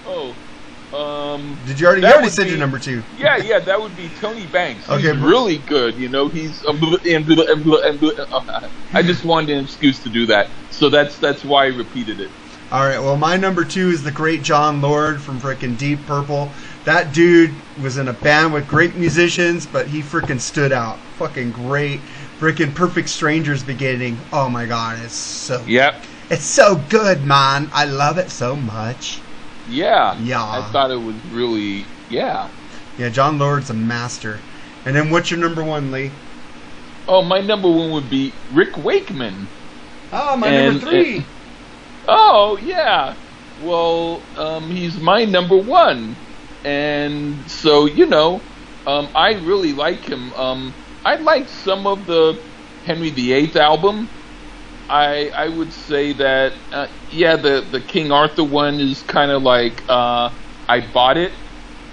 Oh, 0.05 0.35
uh, 0.93 0.97
Um, 1.35 1.57
Did 1.65 1.79
you 1.79 1.87
already? 1.87 2.01
You 2.01 2.07
already 2.13 2.29
said 2.29 2.45
be- 2.45 2.49
your 2.51 2.59
number 2.59 2.79
two. 2.79 3.03
yeah, 3.17 3.37
yeah, 3.37 3.59
that 3.59 3.79
would 3.81 3.95
be 3.95 4.09
Tony 4.19 4.45
Banks. 4.47 4.85
He's 4.87 4.97
Okay, 5.05 5.11
but- 5.19 5.25
really 5.27 5.57
good. 5.57 5.95
You 5.95 6.09
know, 6.09 6.29
he's 6.29 6.63
um, 6.65 6.81
uh, 6.83 8.69
I 8.93 9.01
just 9.03 9.23
wanted 9.25 9.57
an 9.57 9.63
excuse 9.63 9.99
to 10.03 10.09
do 10.09 10.25
that, 10.27 10.49
so 10.71 10.89
that's 10.89 11.17
that's 11.19 11.43
why 11.43 11.65
I 11.65 11.67
repeated 11.67 12.19
it. 12.19 12.29
All 12.71 12.83
right. 12.85 12.99
Well, 12.99 13.15
my 13.17 13.37
number 13.37 13.63
two 13.63 13.89
is 13.89 14.03
the 14.03 14.11
great 14.11 14.41
Jon 14.41 14.81
Lord 14.81 15.21
from 15.21 15.39
frickin' 15.39 15.77
Deep 15.77 15.99
Purple. 16.07 16.49
That 16.85 17.13
dude 17.13 17.51
was 17.81 17.97
in 17.97 18.07
a 18.07 18.13
band 18.13 18.53
with 18.53 18.67
great 18.67 18.95
musicians, 18.95 19.65
but 19.67 19.87
he 19.87 20.01
frickin' 20.01 20.39
stood 20.39 20.71
out. 20.71 20.97
Fucking 21.19 21.51
great. 21.51 21.99
Frickin' 22.39 22.73
Perfect 22.73 23.09
Strangers 23.09 23.63
beginning. 23.63 24.17
Oh 24.33 24.49
my 24.49 24.65
god, 24.65 24.99
it's 25.03 25.13
so 25.13 25.63
Yep. 25.67 26.03
it's 26.31 26.43
so 26.43 26.75
good, 26.89 27.23
man. 27.23 27.69
I 27.73 27.85
love 27.85 28.17
it 28.17 28.29
so 28.29 28.55
much. 28.55 29.19
Yeah. 29.69 30.17
Yeah. 30.19 30.43
I 30.43 30.61
thought 30.71 30.91
it 30.91 31.01
was 31.01 31.15
really 31.31 31.85
yeah. 32.09 32.49
Yeah, 32.97 33.09
Jon 33.09 33.37
Lord's 33.39 33.69
a 33.69 33.73
master. 33.73 34.39
And 34.85 34.95
then 34.95 35.09
what's 35.09 35.31
your 35.31 35.39
number 35.39 35.63
one, 35.63 35.91
Lee? 35.91 36.11
Oh, 37.07 37.21
my 37.21 37.41
number 37.41 37.69
one 37.69 37.91
would 37.91 38.09
be 38.09 38.33
Rick 38.53 38.77
Wakeman. 38.77 39.47
Oh, 40.13 40.37
my 40.37 40.47
And- 40.47 40.73
number 40.81 40.89
three. 40.89 41.25
Oh 42.07 42.57
yeah. 42.63 43.15
Well, 43.63 44.21
um, 44.37 44.69
he's 44.69 44.99
my 44.99 45.25
number 45.25 45.55
one, 45.57 46.15
and 46.63 47.37
so 47.49 47.85
you 47.85 48.05
know, 48.05 48.41
um, 48.85 49.07
I 49.15 49.33
really 49.33 49.73
like 49.73 50.03
him. 50.03 50.31
Um, 50.33 50.73
I 51.03 51.15
like 51.15 51.47
some 51.47 51.87
of 51.87 52.05
the 52.05 52.37
Henry 52.85 53.09
VIII 53.09 53.55
album. 53.59 54.09
I 54.89 55.29
I 55.35 55.49
would 55.49 55.73
say 55.73 56.13
that 56.13 56.53
uh, 56.71 56.87
yeah, 57.09 57.37
the 57.37 57.67
the 57.71 57.81
King 57.81 58.11
Arthur 58.11 58.43
one 58.43 58.79
is 58.79 59.03
kind 59.03 59.31
of 59.31 59.43
like 59.43 59.83
uh, 59.89 60.31
I 60.67 60.91
bought 60.93 61.17
it. 61.17 61.33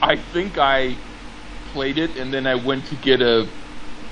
I 0.03 0.17
think 0.17 0.59
I 0.59 1.01
played 1.67 1.99
it, 1.99 2.17
and 2.17 2.33
then 2.35 2.47
I 2.47 2.57
went 2.57 2.87
to 2.89 2.97
get 2.97 3.23
a 3.23 3.53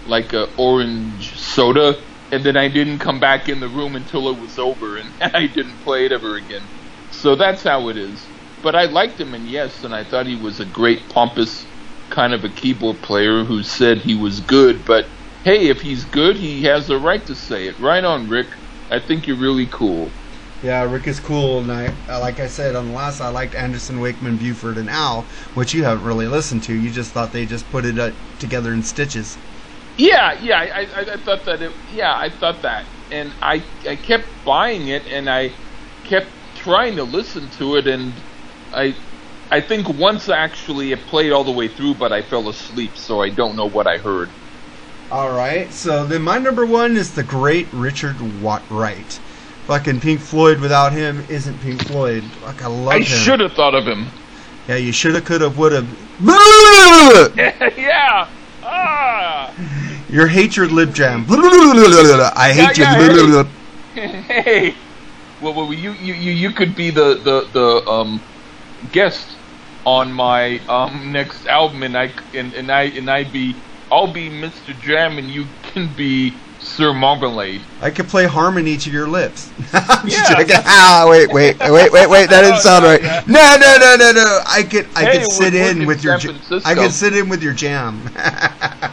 like 0.06 0.34
a 0.34 0.46
orange 0.58 1.38
soda, 1.40 1.96
and 2.32 2.44
then 2.44 2.56
I 2.56 2.68
didn't 2.68 3.00
come 3.00 3.20
back 3.20 3.48
in 3.48 3.60
the 3.60 3.68
room 3.70 3.96
until 3.96 4.28
it 4.30 4.38
was 4.38 4.58
over, 4.58 4.96
and 4.98 5.14
I 5.22 5.48
didn't 5.48 5.80
play 5.80 6.06
it 6.06 6.12
ever 6.12 6.36
again. 6.36 6.70
So 7.10 7.36
that's 7.36 7.64
how 7.64 7.88
it 7.90 7.98
is. 7.98 8.30
But 8.62 8.76
I 8.76 8.86
liked 8.86 9.20
him, 9.20 9.34
and 9.34 9.48
yes, 9.48 9.84
and 9.84 9.94
I 9.94 10.04
thought 10.04 10.26
he 10.26 10.36
was 10.36 10.60
a 10.60 10.66
great 10.66 11.08
pompous 11.10 11.66
kind 12.10 12.34
of 12.34 12.44
a 12.44 12.50
keyboard 12.50 13.02
player 13.02 13.44
who 13.44 13.62
said 13.64 13.98
he 13.98 14.14
was 14.16 14.40
good. 14.40 14.84
But 14.86 15.06
hey, 15.44 15.68
if 15.68 15.80
he's 15.82 16.04
good, 16.06 16.36
he 16.36 16.62
has 16.64 16.88
the 16.88 16.98
right 16.98 17.24
to 17.26 17.36
say 17.36 17.68
it. 17.68 17.76
Right 17.80 18.04
on, 18.04 18.28
Rick. 18.28 18.48
I 18.90 19.00
think 19.00 19.26
you're 19.26 19.38
really 19.38 19.68
cool. 19.68 20.16
Yeah, 20.62 20.82
Rick 20.84 21.06
is 21.06 21.20
cool, 21.20 21.60
and 21.60 21.72
I, 21.72 21.98
uh, 22.08 22.20
like 22.20 22.40
I 22.40 22.48
said 22.48 22.74
on 22.76 22.88
the 22.88 22.92
last, 22.92 23.20
I 23.20 23.28
liked 23.28 23.54
Anderson, 23.54 24.00
Wakeman, 24.00 24.38
Bruford, 24.38 24.78
and 24.78 24.90
Al, 24.90 25.28
which 25.54 25.72
you 25.74 25.84
haven't 25.84 26.04
really 26.04 26.28
listened 26.28 26.64
to. 26.64 26.74
You 26.74 26.90
just 26.90 27.12
thought 27.12 27.32
they 27.32 27.46
just 27.46 27.70
put 27.70 27.86
it 27.86 27.98
uh, 27.98 28.12
together 28.38 28.72
in 28.74 28.82
stitches. 28.82 29.38
Yeah, 29.96 30.38
yeah, 30.40 30.58
I, 30.58 30.82
I, 30.84 31.00
I 31.14 31.16
thought 31.18 31.44
that. 31.46 31.62
It, 31.62 31.72
yeah, 31.88 32.14
I 32.16 32.30
thought 32.30 32.62
that, 32.62 32.86
and 33.10 33.34
I, 33.42 33.66
I 33.88 33.96
kept 33.96 34.44
buying 34.44 34.88
it, 34.88 35.06
and 35.06 35.30
I 35.30 35.56
kept 36.04 36.32
trying 36.56 36.96
to 36.96 37.04
listen 37.04 37.50
to 37.52 37.76
it, 37.76 37.86
and 37.86 38.24
I, 38.72 38.96
I 39.50 39.60
think 39.62 39.88
once 39.88 40.28
actually 40.28 40.92
it 40.92 41.06
played 41.06 41.32
all 41.32 41.44
the 41.44 41.52
way 41.52 41.68
through, 41.68 41.96
but 41.96 42.12
I 42.12 42.22
fell 42.22 42.48
asleep, 42.48 42.98
so 42.98 43.22
I 43.22 43.30
don't 43.30 43.56
know 43.56 43.66
what 43.68 43.86
I 43.86 43.98
heard. 43.98 44.34
All 45.10 45.30
right, 45.30 45.72
so 45.72 46.04
then 46.06 46.22
my 46.22 46.38
number 46.38 46.64
one 46.64 46.96
is 46.96 47.14
the 47.14 47.24
great 47.24 47.66
Richard 47.72 48.16
Wright. 48.70 49.20
Fucking 49.66 50.00
Pink 50.00 50.20
Floyd 50.20 50.60
without 50.60 50.92
him 50.92 51.24
isn't 51.28 51.58
Pink 51.62 51.84
Floyd. 51.86 52.22
Like 52.44 52.62
I 52.62 52.68
love 52.68 52.88
I 52.94 52.98
him. 52.98 53.04
should 53.04 53.40
have 53.40 53.52
thought 53.52 53.74
of 53.74 53.86
him. 53.86 54.06
Yeah, 54.68 54.76
you 54.76 54.92
shoulda, 54.92 55.20
coulda, 55.20 55.48
woulda. 55.50 55.84
yeah. 57.76 58.28
Ah. 58.62 59.52
Your 60.08 60.28
hatred, 60.28 60.70
lib 60.70 60.94
jam. 60.94 61.24
I 61.28 62.52
hate 62.54 62.78
Yeah, 62.78 63.00
you. 63.00 63.44
yeah, 63.96 64.06
hey. 64.06 64.74
Well, 65.40 65.54
well, 65.54 65.72
you, 65.72 65.92
you, 65.92 66.14
you, 66.14 66.32
you 66.32 66.50
could 66.52 66.76
be 66.76 66.90
the, 66.90 67.14
the, 67.14 67.48
the 67.52 67.90
um, 67.90 68.20
guest 68.92 69.26
on 69.86 70.12
my 70.12 70.58
um, 70.68 71.10
next 71.12 71.46
album, 71.46 71.82
and 71.82 71.96
I 71.96 72.12
and, 72.34 72.52
and 72.54 72.70
I 72.70 72.82
and 72.82 73.10
I'd 73.10 73.32
be 73.32 73.56
I'll 73.92 74.12
be 74.12 74.28
Mr. 74.30 74.78
Jam, 74.80 75.18
and 75.18 75.28
you 75.28 75.46
can 75.62 75.92
be 75.94 76.34
Sir 76.60 76.92
Marmalade. 76.92 77.60
I 77.80 77.90
could 77.90 78.06
play 78.08 78.26
harmony 78.26 78.76
to 78.76 78.90
your 78.90 79.08
lips. 79.08 79.50
I'm 79.72 80.08
just 80.08 80.30
Yeah. 80.30 80.36
joking. 80.36 80.56
Ah, 80.64 81.06
wait, 81.08 81.32
wait, 81.32 81.58
wait, 81.58 81.90
wait, 81.90 82.08
wait. 82.08 82.30
That 82.30 82.42
didn't 82.42 82.60
sound 82.60 82.84
right. 82.84 83.02
No, 83.26 83.56
no, 83.58 83.76
no, 83.80 83.96
no, 83.96 84.12
no. 84.12 84.40
I 84.46 84.62
could, 84.62 84.86
I 84.94 85.04
Hey, 85.04 85.18
could 85.18 85.32
sit 85.32 85.54
in 85.54 85.86
with 85.86 86.04
your, 86.04 86.20
San 86.20 86.34
j- 86.34 86.38
Francisco. 86.38 86.70
I 86.70 86.74
could 86.74 86.92
sit 86.92 87.16
in 87.16 87.28
with 87.28 87.42
your 87.42 87.52
jam. 87.54 88.00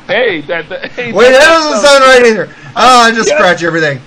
Hey, 0.07 0.39
that, 0.41 0.69
that 0.69 0.91
hey, 0.93 1.11
wait, 1.11 1.31
that 1.31 1.39
doesn't 1.39 1.81
sound 1.85 2.01
right 2.05 2.25
either. 2.25 2.47
Oh, 2.77 3.01
I 3.01 3.11
just 3.11 3.27
Yeah. 3.29 3.35
scratch 3.37 3.61
everything. 3.61 3.99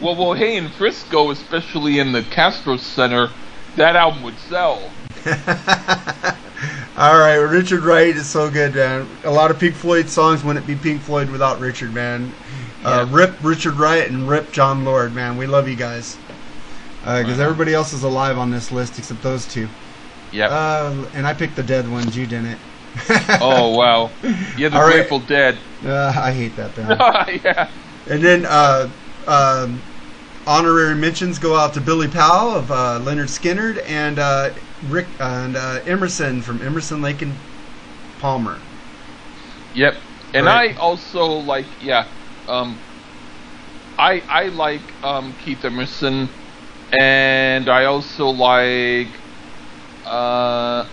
Well, 0.00 0.16
well, 0.16 0.32
hey, 0.34 0.56
in 0.56 0.68
Frisco, 0.68 1.30
especially 1.30 2.00
in 2.00 2.10
the 2.10 2.22
Castro 2.24 2.76
Center, 2.76 3.28
that 3.76 3.94
album 3.94 4.24
would 4.24 4.36
sell. 4.40 4.90
All 6.96 7.18
right, 7.18 7.34
Richard 7.36 7.82
Wright 7.84 8.16
is 8.16 8.26
so 8.26 8.50
good, 8.50 8.74
man. 8.74 9.06
A 9.24 9.30
lot 9.30 9.50
of 9.50 9.58
Pink 9.58 9.74
Floyd 9.74 10.08
songs 10.08 10.42
wouldn't 10.42 10.66
be 10.66 10.74
Pink 10.74 11.02
Floyd 11.02 11.28
without 11.30 11.60
Richard, 11.60 11.92
man. 11.92 12.32
Uh, 12.84 13.04
Yeah. 13.06 13.14
Rip 13.14 13.34
Richard 13.42 13.74
Wright 13.74 14.08
and 14.08 14.26
Rip 14.28 14.50
Jon 14.52 14.84
Lord, 14.84 15.14
man. 15.14 15.36
We 15.36 15.46
love 15.46 15.68
you 15.68 15.76
guys. 15.76 16.16
Because 17.00 17.38
Wow. 17.38 17.44
everybody 17.44 17.74
else 17.74 17.92
is 17.92 18.02
alive 18.02 18.38
on 18.38 18.50
this 18.50 18.72
list 18.72 18.98
except 18.98 19.22
those 19.22 19.46
two. 19.46 19.68
Yep. 20.32 20.50
Uh, 20.50 20.92
and 21.14 21.26
I 21.26 21.34
picked 21.34 21.56
the 21.56 21.62
dead 21.62 21.88
ones. 21.90 22.16
You 22.16 22.26
didn't. 22.26 22.58
oh 23.42 23.68
wow. 23.76 24.10
Yeah, 24.56 24.70
the 24.70 24.76
all 24.78 24.82
right. 24.84 24.94
Grateful 24.94 25.20
Dead. 25.20 25.58
Uh, 25.84 26.12
I 26.16 26.32
hate 26.32 26.56
that 26.56 26.74
band. 26.74 26.98
yeah. 27.44 27.68
and 28.08 28.22
then 28.24 28.46
uh, 28.46 28.88
um 29.26 29.82
honorary 30.46 30.94
mentions 30.94 31.38
go 31.38 31.56
out 31.56 31.74
to 31.74 31.80
Billy 31.80 32.08
Powell 32.08 32.56
of 32.56 32.70
uh, 32.70 32.98
Lynyrd 33.02 33.28
Skynyrd 33.28 33.82
and 33.86 34.18
uh, 34.86 35.06
Rick 35.16 35.16
and 35.20 35.56
uh, 35.56 35.80
Emerson 35.86 36.42
from 36.42 36.62
Emerson, 36.62 37.02
Lake 37.02 37.22
and 37.22 37.46
Palmer. 38.18 38.68
Yep. 39.72 39.94
And 40.34 40.48
Right. 40.48 40.64
I 40.72 40.74
also 40.74 41.26
like 41.26 41.76
yeah, 41.80 42.04
um 42.48 42.82
I 43.98 44.22
I 44.28 44.48
like 44.48 44.96
um 45.02 45.34
Keith 45.34 45.64
Emerson 45.64 46.30
and 46.98 47.68
I 47.68 47.84
also 47.84 48.26
like 48.28 49.22
uh 50.04 50.84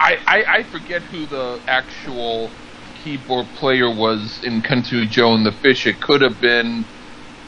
I 0.00 0.18
I, 0.26 0.44
I 0.58 0.62
forget 0.64 1.02
who 1.04 1.26
the 1.26 1.62
actual 1.68 2.58
keyboard 2.94 3.52
player 3.54 3.90
was 3.94 4.40
in 4.42 4.62
Country 4.62 5.06
Joe 5.06 5.34
and 5.34 5.46
the 5.46 5.52
Fish. 5.52 5.86
It 5.86 6.00
could 6.00 6.22
have 6.22 6.40
been 6.40 6.86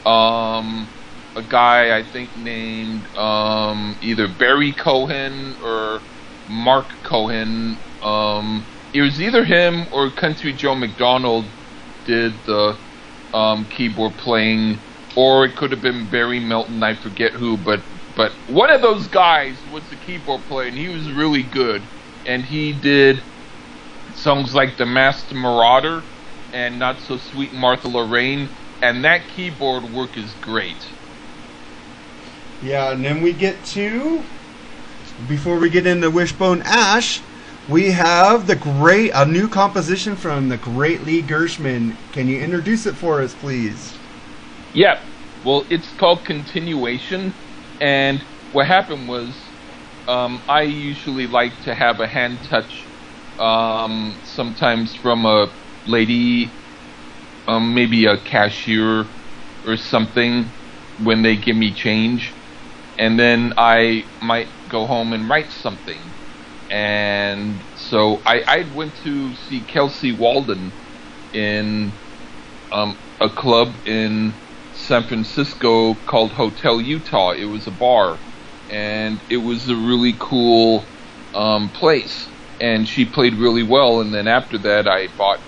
um 0.05 0.96
a 1.37 1.43
guy 1.43 1.97
I 1.97 2.03
think 2.05 2.31
named 2.35 3.09
um 3.17 3.97
either 4.01 4.27
Barry 4.29 4.73
Cohen 4.73 5.55
or 5.61 6.03
Mark 6.47 6.91
Cohen. 7.05 7.79
Um 8.03 8.69
it 8.93 9.01
was 9.03 9.21
either 9.21 9.45
him 9.45 9.87
or 9.91 10.11
Country 10.13 10.53
Joe 10.53 10.75
McDonald 10.75 11.53
did 12.05 12.43
the 12.45 12.77
um, 13.33 13.67
keyboard 13.69 14.17
playing, 14.17 14.83
or 15.15 15.45
it 15.45 15.57
could 15.57 15.71
have 15.73 15.81
been 15.81 16.09
Barry 16.09 16.41
Melton. 16.41 16.83
I 16.83 16.95
forget 16.95 17.33
who, 17.33 17.57
but 17.57 17.85
but 18.15 18.33
one 18.47 18.71
of 18.71 18.81
those 18.83 19.07
guys 19.07 19.65
was 19.65 19.89
the 19.89 19.97
keyboard 19.97 20.45
player, 20.47 20.67
and 20.69 20.77
he 20.77 20.89
was 20.89 21.11
really 21.11 21.43
good. 21.43 21.89
And 22.25 22.45
he 22.45 22.73
did 22.79 23.23
songs 24.13 24.55
like 24.55 24.77
"The 24.77 24.87
Masked 24.87 25.33
Marauder" 25.33 26.05
and 26.53 26.79
"Not 26.79 27.01
So 27.01 27.17
Sweet 27.17 27.53
Martha 27.53 27.89
Lorraine," 27.89 28.51
and 28.81 29.05
that 29.05 29.29
keyboard 29.29 29.85
work 29.85 30.17
is 30.17 30.35
great. 30.35 30.96
Yeah, 32.61 32.91
and 32.91 33.05
then 33.05 33.21
we 33.21 33.33
get 33.33 33.63
to 33.65 34.23
before 35.27 35.59
we 35.59 35.69
get 35.69 35.87
into 35.87 36.09
Wishbone 36.11 36.61
Ash, 36.63 37.21
we 37.67 37.91
have 37.91 38.47
the 38.47 38.55
great 38.55 39.11
a 39.13 39.25
new 39.25 39.47
composition 39.47 40.15
from 40.15 40.49
the 40.49 40.57
great 40.57 41.03
Lee 41.03 41.21
Gershman. 41.21 41.97
Can 42.11 42.27
you 42.27 42.39
introduce 42.39 42.85
it 42.85 42.95
for 42.95 43.21
us, 43.21 43.33
please? 43.35 43.99
Yeah, 44.73 45.01
well, 45.43 45.65
it's 45.69 45.91
called 45.93 46.25
Continuation, 46.25 47.33
and 47.79 48.23
what 48.51 48.67
happened 48.67 49.07
was, 49.07 49.53
um, 50.07 50.43
I 50.47 50.63
usually 50.63 51.27
like 51.27 51.61
to 51.61 51.75
have 51.75 51.99
a 51.99 52.07
hand 52.07 52.43
touch, 52.43 52.91
um, 53.39 54.19
sometimes 54.23 54.95
from 54.95 55.25
a 55.25 55.53
lady, 55.85 56.53
um, 57.47 57.73
maybe 57.73 58.05
a 58.05 58.17
cashier 58.17 59.07
or 59.65 59.77
something, 59.77 60.53
when 60.97 61.21
they 61.21 61.35
give 61.35 61.55
me 61.55 61.73
change, 61.73 62.35
and 62.97 63.19
then 63.19 63.53
I 63.57 64.05
might 64.21 64.49
go 64.69 64.87
home 64.87 65.13
and 65.13 65.29
write 65.29 65.51
something, 65.51 66.15
and 66.69 67.65
so 67.75 68.21
I, 68.25 68.43
I 68.47 68.71
went 68.73 68.95
to 69.03 69.35
see 69.35 69.65
Kelsey 69.65 70.13
Waldon 70.17 70.73
in 71.33 71.99
um, 72.71 72.99
a 73.21 73.29
club 73.29 73.77
in 73.85 74.39
San 74.71 75.07
Francisco 75.07 75.95
called 76.09 76.33
Hotel 76.33 76.81
Utah. 76.81 77.31
It 77.33 77.45
was 77.45 77.67
a 77.67 77.71
bar, 77.71 78.21
and 78.69 79.23
it 79.29 79.39
was 79.39 79.69
a 79.69 79.77
really 79.77 80.17
cool 80.21 80.91
um, 81.35 81.71
place, 81.71 82.31
and 82.61 82.87
she 82.87 83.05
played 83.11 83.35
really 83.35 83.63
well. 83.63 84.01
And 84.01 84.13
then 84.13 84.27
after 84.27 84.59
that, 84.59 84.87
I 84.87 85.09
bought 85.17 85.39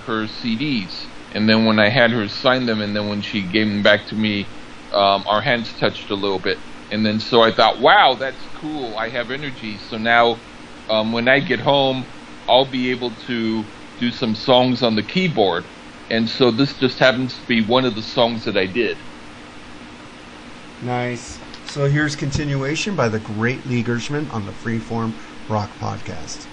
her 0.00 0.24
CDs, 0.26 0.94
and 1.32 1.48
then 1.48 1.66
when 1.66 1.80
I 1.80 1.90
had 1.90 2.12
her 2.12 2.28
sign 2.28 2.66
them, 2.66 2.80
and 2.82 2.96
then 2.96 3.08
when 3.08 3.22
she 3.22 3.48
gave 3.50 3.66
them 3.68 3.82
back 3.82 4.06
to 4.08 4.16
me, 4.16 4.52
um, 4.94 5.24
our 5.26 5.40
hands 5.40 5.68
touched 5.78 6.10
a 6.10 6.14
little 6.14 6.38
bit, 6.38 6.58
and 6.90 7.04
then 7.04 7.20
so 7.20 7.42
I 7.42 7.52
thought, 7.52 7.80
wow, 7.80 8.16
that's 8.18 8.42
cool. 8.60 8.96
I 8.96 9.08
have 9.08 9.30
energy, 9.30 9.76
so 9.90 9.98
now 9.98 10.36
um, 10.88 11.12
when 11.12 11.28
I 11.28 11.40
get 11.40 11.60
home, 11.60 12.04
I'll 12.48 12.70
be 12.70 12.90
able 12.90 13.10
to 13.26 13.64
do 13.98 14.10
some 14.10 14.34
songs 14.34 14.82
on 14.82 14.96
the 14.96 15.02
keyboard. 15.02 15.64
And 16.10 16.28
so 16.28 16.50
this 16.50 16.78
just 16.78 16.98
happens 16.98 17.34
to 17.34 17.46
be 17.46 17.66
one 17.66 17.84
of 17.84 17.94
the 17.94 18.02
songs 18.02 18.44
that 18.44 18.56
I 18.56 18.66
did. 18.66 18.96
Nice. 20.82 21.38
So 21.66 21.88
here's 21.88 22.14
continuation 22.14 22.94
by 22.94 23.08
the 23.08 23.18
great 23.18 23.66
Lee 23.66 23.82
Gershman 23.82 24.30
on 24.30 24.44
the 24.44 24.52
Freeform 24.52 25.12
Rock 25.48 25.70
Podcast. 25.80 26.46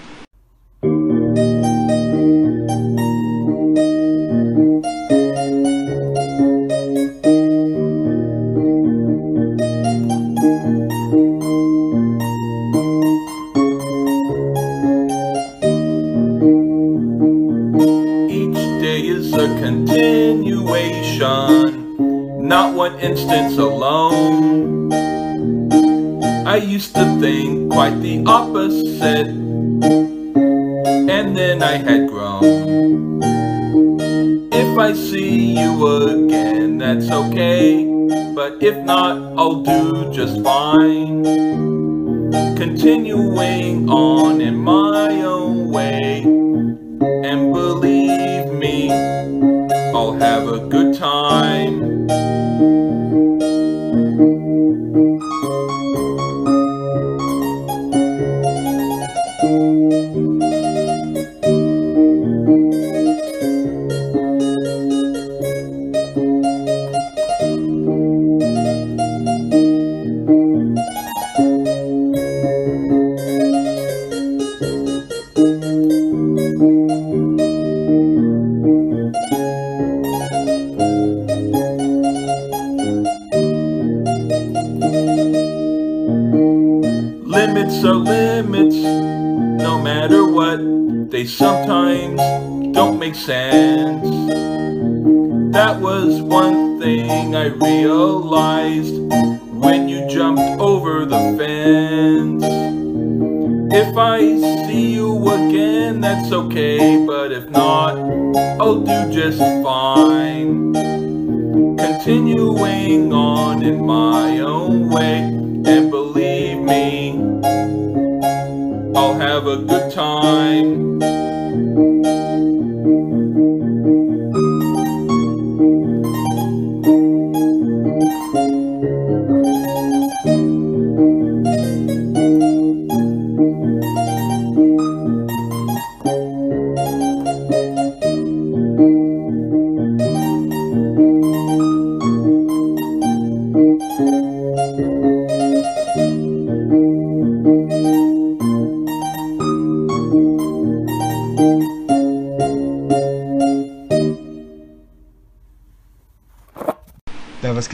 I'll 118.94 119.14
have 119.14 119.46
a 119.46 119.56
good 119.56 119.92
time. 119.92 121.91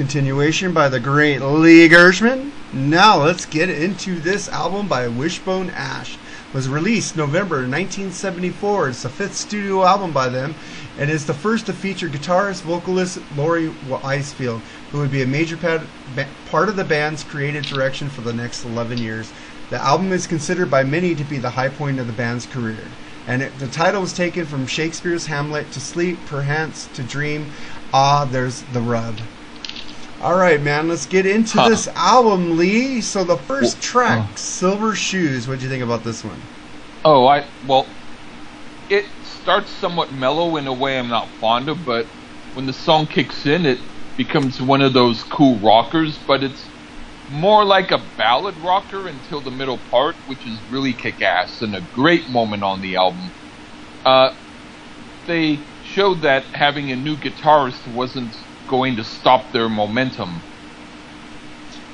Continuation 0.08 0.72
by 0.72 0.88
the 0.88 1.00
great 1.00 1.42
Lee 1.42 1.86
Gershman. 1.86 2.50
Now 2.72 3.22
let's 3.22 3.44
get 3.44 3.68
into 3.68 4.20
this 4.20 4.48
album 4.48 4.88
by 4.88 5.06
Wishbone 5.06 5.68
Ash. 5.68 6.14
It 6.14 6.54
was 6.54 6.66
released 6.66 7.14
November 7.14 7.56
1974. 7.56 8.88
It's 8.88 9.02
the 9.02 9.10
fifth 9.10 9.34
studio 9.34 9.84
album 9.84 10.12
by 10.12 10.30
them, 10.30 10.54
and 10.96 11.10
is 11.10 11.26
the 11.26 11.34
first 11.34 11.66
to 11.66 11.74
feature 11.74 12.08
guitarist 12.08 12.62
vocalist 12.62 13.18
Laurie 13.36 13.68
Wisefield, 13.68 14.62
who 14.92 14.98
would 15.00 15.10
be 15.10 15.20
a 15.20 15.26
major 15.26 15.58
part 15.58 16.70
of 16.70 16.76
the 16.76 16.84
band's 16.84 17.22
creative 17.22 17.66
direction 17.66 18.08
for 18.08 18.22
the 18.22 18.32
next 18.32 18.64
11 18.64 18.96
years. 18.96 19.30
The 19.68 19.76
album 19.76 20.10
is 20.12 20.26
considered 20.26 20.70
by 20.70 20.84
many 20.84 21.14
to 21.16 21.24
be 21.24 21.36
the 21.36 21.50
high 21.50 21.68
point 21.68 22.00
of 22.00 22.06
the 22.06 22.14
band's 22.14 22.46
career, 22.46 22.88
and 23.26 23.42
it, 23.42 23.58
the 23.58 23.68
title 23.68 24.00
was 24.00 24.14
taken 24.14 24.46
from 24.46 24.66
Shakespeare's 24.66 25.26
Hamlet: 25.26 25.70
"To 25.72 25.80
sleep, 25.80 26.24
perchance 26.24 26.86
to 26.94 27.02
dream." 27.02 27.52
Ah, 27.92 28.24
there's 28.24 28.62
the 28.62 28.80
rub. 28.80 29.20
All 30.20 30.36
right, 30.36 30.60
man. 30.60 30.88
Let's 30.88 31.06
get 31.06 31.26
into 31.26 31.58
Huh. 31.58 31.68
this 31.68 31.88
album, 31.94 32.56
Lee. 32.56 33.00
So 33.02 33.24
the 33.24 33.38
first 33.38 33.80
track, 33.80 34.30
oh. 34.30 34.34
"Silver 34.36 34.94
Shoes." 34.94 35.48
What 35.48 35.58
do 35.60 35.64
you 35.64 35.70
think 35.70 35.84
about 35.84 36.04
this 36.04 36.24
one? 36.24 36.50
Oh, 37.04 37.26
I 37.26 37.46
well, 37.62 37.98
it 38.88 39.06
starts 39.22 39.72
somewhat 39.72 40.12
mellow 40.12 40.56
in 40.56 40.66
a 40.66 40.74
way 40.74 40.98
I'm 40.98 41.08
not 41.08 41.38
fond 41.40 41.68
of, 41.68 41.84
but 41.84 42.08
when 42.52 42.66
the 42.66 42.72
song 42.72 43.06
kicks 43.08 43.46
in, 43.46 43.66
it 43.66 43.80
becomes 44.16 44.60
one 44.60 44.82
of 44.82 44.92
those 44.94 45.24
cool 45.24 45.60
rockers. 45.60 46.18
But 46.26 46.44
it's 46.44 46.72
more 47.28 47.64
like 47.64 47.90
a 47.92 47.98
ballad 48.18 48.56
rocker 48.58 49.08
until 49.08 49.42
the 49.42 49.50
middle 49.52 49.78
part, 49.90 50.16
which 50.26 50.46
is 50.46 50.64
really 50.68 50.94
kick-ass 50.94 51.62
and 51.62 51.74
a 51.76 51.82
great 51.82 52.28
moment 52.28 52.64
on 52.64 52.80
the 52.80 52.96
album. 52.96 53.32
Uh, 54.04 54.30
they 55.26 55.68
showed 55.80 56.22
that 56.22 56.46
having 56.54 56.90
a 56.92 56.96
new 56.96 57.16
guitarist 57.18 57.86
wasn't 57.86 58.36
going 58.68 58.96
to 58.96 59.04
stop 59.04 59.52
their 59.52 59.68
momentum. 59.68 60.44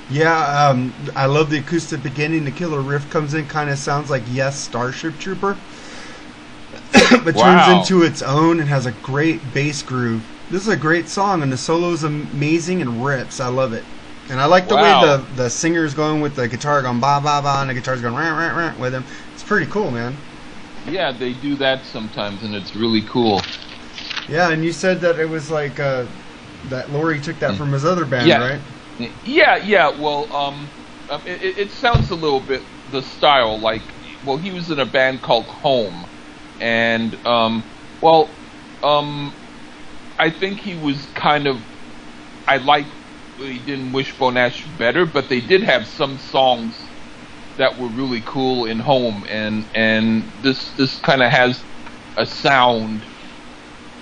Yeah, 0.08 0.68
um, 0.70 0.94
I 1.16 1.26
love 1.26 1.50
the 1.50 1.58
acoustic 1.58 2.02
beginning. 2.02 2.44
The 2.44 2.52
killer 2.52 2.82
riff 2.82 3.08
comes 3.10 3.34
in, 3.34 3.46
kind 3.48 3.70
of 3.70 3.78
sounds 3.78 4.10
like 4.10 4.24
Yes, 4.26 4.60
Starship 4.60 5.18
Trooper, 5.18 5.58
but 7.24 7.37
Wow. 7.37 7.38
turns 7.38 7.68
into 7.68 8.02
its 8.02 8.22
own 8.22 8.60
and 8.60 8.68
has 8.68 8.87
a 8.87 8.92
great 8.92 9.52
bass 9.52 9.82
groove. 9.82 10.30
This 10.50 10.62
is 10.62 10.68
a 10.68 10.76
great 10.76 11.08
song, 11.08 11.42
and 11.42 11.52
the 11.52 11.56
solo 11.58 11.90
is 11.90 12.04
amazing 12.04 12.82
and 12.82 13.04
rips. 13.04 13.40
I 13.40 13.48
love 13.48 13.72
it, 13.72 13.84
and 14.28 14.40
I 14.40 14.46
like 14.46 14.68
the 14.68 14.76
Wow. 14.76 14.82
way 14.82 14.94
the 14.94 15.26
the 15.34 15.50
singer's 15.50 15.94
going 15.94 16.20
with 16.20 16.37
the 16.37 16.48
guitar 16.48 16.82
going 16.82 17.00
ba 17.00 17.20
ba 17.22 17.40
ba, 17.42 17.58
and 17.60 17.70
the 17.70 17.74
guitar's 17.74 18.02
going 18.02 18.14
rah 18.14 18.30
rah 18.30 18.56
rah 18.56 18.74
with 18.78 18.94
him. 18.94 19.06
It's 19.32 19.44
pretty 19.44 19.66
cool, 19.66 19.90
man. 19.90 20.18
Yeah, 20.87 21.12
they 21.12 21.32
do 21.34 21.56
that 21.56 21.87
sometimes, 21.87 22.42
and 22.42 22.54
it's 22.54 22.74
really 22.74 23.02
cool. 23.02 23.42
Yeah, 24.28 24.50
and 24.50 24.64
you 24.64 24.72
said 24.72 25.00
that 25.02 25.18
it 25.18 25.26
was 25.28 25.50
like 25.50 25.80
uh, 25.80 26.06
that 26.70 26.90
Laurie 26.90 27.20
took 27.20 27.40
that 27.40 27.57
from 27.57 27.72
his 27.72 27.85
other 27.85 28.07
band, 28.07 28.27
Yeah. 28.27 28.38
right? 28.38 28.62
Yeah, 29.24 29.57
yeah. 29.57 29.90
Well, 29.98 30.33
um, 30.33 30.72
um 31.11 31.22
it, 31.27 31.42
it- 31.42 31.59
it 31.59 31.72
sounds 31.72 32.11
a 32.11 32.16
little 32.16 32.40
bit 32.46 32.64
the 32.87 33.03
style 33.03 33.61
like. 33.61 33.94
Well, 34.22 34.38
he 34.38 34.50
was 34.53 34.70
in 34.70 34.81
a 34.81 34.87
band 34.87 35.22
called 35.22 35.48
Home, 35.48 36.07
and 36.61 37.16
um, 37.27 37.70
well, 38.00 38.38
um, 38.83 39.35
I 40.18 40.31
think 40.31 40.61
he 40.61 40.77
was 40.77 41.07
kind 41.09 41.46
of. 41.48 41.59
I 42.48 42.59
like 42.59 42.87
he 43.38 43.61
didn't 43.64 43.92
Wishbone 43.92 44.37
Ash 44.38 44.66
better, 44.66 45.07
but 45.07 45.29
they 45.31 45.40
did 45.42 45.62
have 45.64 45.88
some 45.88 46.18
songs 46.18 46.92
that 47.59 47.79
were 47.79 47.90
really 47.90 48.22
cool 48.27 48.66
in 48.66 48.81
Home, 48.81 49.24
and 49.29 49.70
and 49.74 50.33
this 50.40 50.74
this 50.74 50.98
kind 51.00 51.22
of 51.22 51.33
has 51.33 51.64
a 52.18 52.27
sound, 52.27 53.07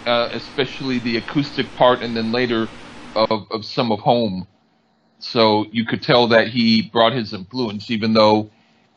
uh, 0.07 0.29
especially 0.33 1.01
the 1.01 1.19
acoustic 1.19 1.75
part, 1.75 2.03
and 2.03 2.17
then 2.17 2.33
later 2.33 2.71
of 3.17 3.47
of 3.51 3.65
some 3.65 3.93
of 3.93 4.01
Home. 4.01 4.47
So 5.21 5.67
you 5.73 5.87
could 5.87 6.03
tell 6.03 6.29
that 6.29 6.49
he 6.49 6.83
brought 6.83 7.13
his 7.15 7.33
influence, 7.35 7.91
even 7.91 8.15
though 8.15 8.51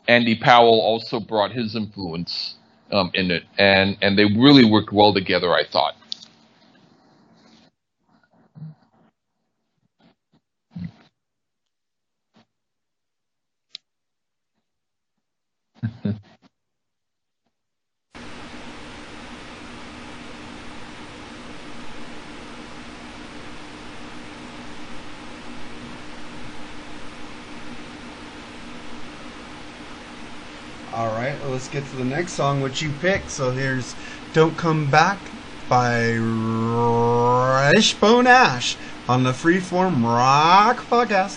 Andy 0.08 0.36
Powell 0.36 0.80
also 0.80 1.20
brought 1.20 1.52
his 1.52 1.76
influence 1.76 2.56
um, 2.92 3.10
in 3.14 3.30
it, 3.30 3.44
and 3.58 3.98
and 4.02 4.18
they 4.18 4.26
really 4.26 4.64
worked 4.64 4.92
well 4.92 5.14
together. 5.14 5.52
I 5.54 5.64
thought. 5.64 5.96
All 30.96 31.08
right, 31.08 31.38
well, 31.42 31.50
let's 31.50 31.68
get 31.68 31.84
to 31.84 31.96
the 31.96 32.06
next 32.06 32.32
song, 32.32 32.62
which 32.62 32.80
you 32.80 32.90
picked. 33.02 33.30
So 33.30 33.50
here's 33.50 33.94
"Don't 34.32 34.56
Come 34.56 34.90
Back" 34.90 35.18
by 35.68 36.12
Wishbone 37.76 38.26
Ash 38.26 38.78
on 39.06 39.22
the 39.22 39.32
Freeform 39.32 40.02
Rock 40.02 40.78
Podcast. 40.88 41.36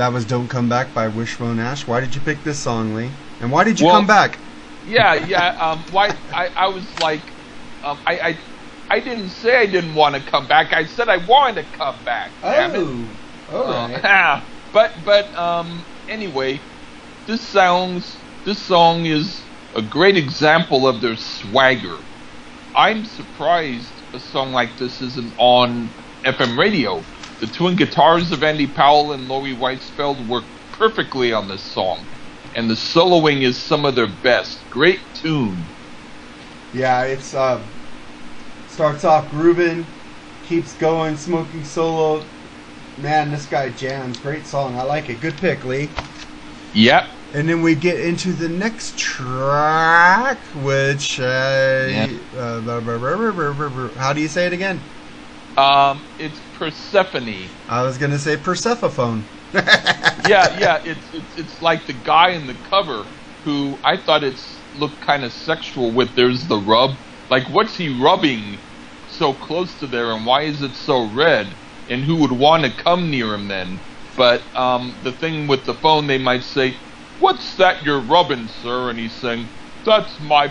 That 0.00 0.14
was 0.14 0.24
"Don't 0.24 0.48
Come 0.48 0.70
Back" 0.70 0.94
by 0.94 1.08
Wishbone 1.08 1.58
Ash. 1.58 1.86
Why 1.86 2.00
did 2.00 2.14
you 2.14 2.22
pick 2.22 2.42
this 2.42 2.58
song, 2.58 2.94
Lee? 2.94 3.12
And 3.38 3.52
why 3.52 3.64
did 3.64 3.78
you 3.78 3.84
Well- 3.84 3.96
come 3.96 4.06
back? 4.06 4.40
Yeah, 4.82 5.12
yeah. 5.12 5.48
Um, 5.60 5.84
why? 5.90 6.08
I, 6.32 6.48
I 6.56 6.68
was 6.68 6.98
like, 6.98 7.34
um, 7.84 8.00
I, 8.06 8.18
I, 8.18 8.40
I 8.88 9.00
didn't 9.00 9.28
say 9.28 9.58
I 9.58 9.66
didn't 9.66 9.94
want 9.94 10.14
to 10.14 10.22
come 10.22 10.48
back. 10.48 10.72
I 10.72 10.86
said 10.86 11.10
I 11.10 11.18
wanted 11.18 11.66
to 11.66 11.68
come 11.76 12.02
back. 12.02 12.32
it. 12.42 12.74
all 13.46 13.66
Uh, 14.02 14.40
but 14.72 15.04
but 15.04 15.38
um, 15.38 15.86
anyway, 16.08 16.62
this 17.26 17.46
sounds 17.46 18.24
this 18.46 18.58
song 18.62 19.04
is 19.04 19.50
a 19.76 19.82
great 19.82 20.16
example 20.16 20.88
of 20.88 21.02
their 21.02 21.16
swagger. 21.16 21.98
I'm 22.74 23.04
surprised 23.04 24.02
a 24.14 24.18
song 24.20 24.52
like 24.52 24.78
this 24.78 25.02
isn't 25.02 25.34
on 25.36 25.94
FM 26.24 26.56
radio. 26.56 27.06
The 27.40 27.46
twin 27.46 27.74
guitars 27.74 28.32
of 28.32 28.42
Andy 28.42 28.66
Powell 28.66 29.12
and 29.12 29.26
Laurie 29.26 29.54
Wisefield 29.54 30.28
work 30.28 30.44
perfectly 30.72 31.32
on 31.32 31.48
this 31.48 31.62
song, 31.62 32.04
and 32.54 32.68
the 32.68 32.74
soloing 32.74 33.42
is 33.42 33.56
some 33.56 33.86
of 33.86 33.94
their 33.94 34.06
best. 34.06 34.58
Great 34.70 35.00
tune. 35.14 35.56
Yeah, 36.74 37.04
it's 37.04 37.34
uh, 37.34 37.58
starts 38.68 39.04
off 39.04 39.30
grooving, 39.30 39.86
keeps 40.48 40.74
going, 40.74 41.16
smoking 41.16 41.64
solo. 41.64 42.22
Man, 42.98 43.30
this 43.30 43.46
guy 43.46 43.70
jams. 43.70 44.18
Great 44.18 44.44
song. 44.44 44.76
I 44.76 44.82
like 44.82 45.08
it. 45.08 45.20
Good 45.22 45.36
pick, 45.38 45.64
Lee. 45.64 45.88
Yep. 46.74 47.04
And 47.32 47.48
then 47.48 47.62
we 47.62 47.74
get 47.74 48.00
into 48.00 48.32
the 48.32 48.48
next 48.48 48.98
track, 48.98 50.36
which 50.62 51.18
uh, 51.20 51.86
Yeah. 51.88 52.08
uh, 52.36 52.60
how 53.96 54.12
do 54.12 54.20
you 54.20 54.28
say 54.28 54.46
it 54.46 54.52
again? 54.52 54.78
Um, 55.56 56.02
it's 56.18 56.38
Persephone. 56.60 57.52
I 57.68 57.82
was 57.84 57.98
gonna 57.98 58.18
say 58.20 58.36
Persephone. 58.36 59.26
yeah, 59.54 60.58
yeah, 60.58 60.80
it's, 60.84 61.10
it's 61.14 61.38
it's 61.38 61.62
like 61.62 61.86
the 61.86 61.94
guy 61.94 62.32
in 62.32 62.46
the 62.46 62.54
cover 62.54 63.06
who 63.44 63.80
I 63.84 63.96
thought 63.96 64.24
it's 64.24 64.66
looked 64.74 65.00
kind 65.00 65.24
of 65.24 65.32
sexual 65.32 65.94
with 65.94 66.14
there's 66.16 66.48
the 66.48 66.58
rub. 66.58 66.98
Like 67.30 67.48
what's 67.48 67.76
he 67.76 67.88
rubbing 68.02 68.60
so 69.06 69.34
close 69.34 69.74
to 69.76 69.88
there 69.88 70.12
and 70.12 70.26
why 70.26 70.42
is 70.42 70.62
it 70.62 70.76
so 70.76 71.10
red? 71.10 71.56
And 71.88 72.04
who 72.04 72.16
would 72.16 72.32
want 72.32 72.64
to 72.66 72.76
come 72.84 73.10
near 73.10 73.34
him 73.34 73.48
then? 73.48 73.80
But 74.16 74.44
um, 74.54 75.00
the 75.02 75.12
thing 75.12 75.48
with 75.48 75.64
the 75.64 75.74
phone 75.74 76.08
they 76.08 76.18
might 76.18 76.44
say, 76.44 76.78
"What's 77.16 77.56
that 77.56 77.84
you're 77.84 78.02
rubbing, 78.02 78.48
sir?" 78.48 78.90
And 78.90 78.98
he's 78.98 79.16
saying, 79.16 79.50
"That's 79.86 80.20
my 80.20 80.48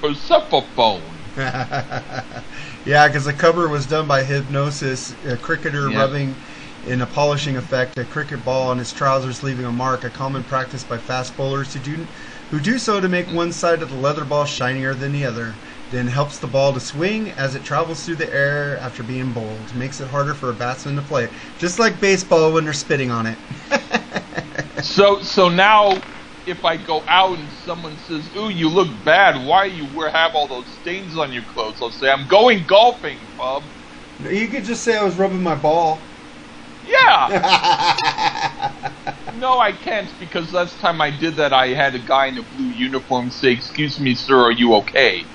Persephone." 0.00 1.19
yeah, 1.36 3.06
because 3.06 3.24
the 3.24 3.32
cover 3.32 3.68
was 3.68 3.86
done 3.86 4.06
by 4.08 4.24
Hipgnosis, 4.24 5.24
a 5.24 5.36
cricketer 5.36 5.88
Yeah. 5.88 5.96
rubbing 5.98 6.40
in 6.82 7.00
a 7.02 7.06
polishing 7.06 7.56
effect 7.56 7.98
a 7.98 8.04
cricket 8.04 8.42
ball 8.42 8.70
on 8.70 8.78
his 8.78 8.92
trousers, 8.92 9.42
leaving 9.42 9.64
a 9.66 9.70
mark, 9.72 10.02
a 10.02 10.10
common 10.10 10.42
practice 10.42 10.82
by 10.82 10.98
fast 10.98 11.36
bowlers 11.36 11.74
who 11.74 11.80
do, 11.80 12.08
who 12.48 12.58
do 12.58 12.78
so 12.78 13.00
to 13.00 13.08
make 13.08 13.30
one 13.30 13.52
side 13.52 13.82
of 13.82 13.90
the 13.90 13.94
leather 13.94 14.24
ball 14.24 14.44
shinier 14.44 14.94
than 14.94 15.12
the 15.12 15.24
other. 15.24 15.58
Then 15.90 16.06
helps 16.08 16.38
the 16.38 16.48
ball 16.48 16.72
to 16.72 16.80
swing 16.80 17.30
as 17.32 17.54
it 17.54 17.62
travels 17.64 18.04
through 18.04 18.16
the 18.16 18.32
air 18.32 18.78
after 18.78 19.02
being 19.02 19.32
bowled. 19.32 19.74
Makes 19.74 20.00
it 20.00 20.08
harder 20.08 20.34
for 20.34 20.50
a 20.50 20.54
batsman 20.54 20.96
to 20.96 21.02
play. 21.02 21.30
Just 21.58 21.78
like 21.78 22.00
baseball 22.00 22.52
when 22.52 22.64
they're 22.64 22.72
spitting 22.72 23.10
on 23.10 23.26
it. 23.26 23.38
So 24.80 25.20
so 25.22 25.48
now, 25.48 26.09
if 26.46 26.64
I 26.64 26.76
go 26.76 27.04
out 27.08 27.38
and 27.38 27.52
someone 27.52 27.98
says, 27.98 28.30
"Ooh, 28.36 28.48
you 28.50 28.68
look 28.70 29.04
bad. 29.04 29.44
Why 29.44 29.66
you 29.66 29.86
wear 29.86 30.10
have 30.10 30.34
all 30.34 30.48
those 30.48 30.72
stains 30.72 31.16
on 31.16 31.32
your 31.32 31.44
clothes?" 31.44 31.78
I'll 31.82 31.92
say, 31.92 32.10
"I'm 32.10 32.26
going 32.28 32.66
golfing, 32.66 33.32
bub." 33.36 33.64
you 34.18 34.48
could 34.48 34.64
just 34.64 34.84
say 34.84 34.96
I 34.96 35.04
was 35.04 35.18
rubbing 35.18 35.42
my 35.42 35.56
ball. 35.56 36.08
Yeah. 36.82 37.30
no, 39.32 39.58
I 39.58 39.72
can't 39.72 40.12
because 40.18 40.52
last 40.52 40.80
time 40.80 41.00
I 41.00 41.10
did 41.10 41.36
that, 41.36 41.52
I 41.52 41.68
had 41.68 41.94
a 41.94 41.98
guy 41.98 42.26
in 42.26 42.38
a 42.38 42.42
blue 42.42 42.70
uniform 42.70 43.30
say, 43.30 43.52
"Excuse 43.52 44.00
me, 44.00 44.14
sir, 44.14 44.38
are 44.38 44.52
you 44.52 44.74
okay?" 44.76 45.26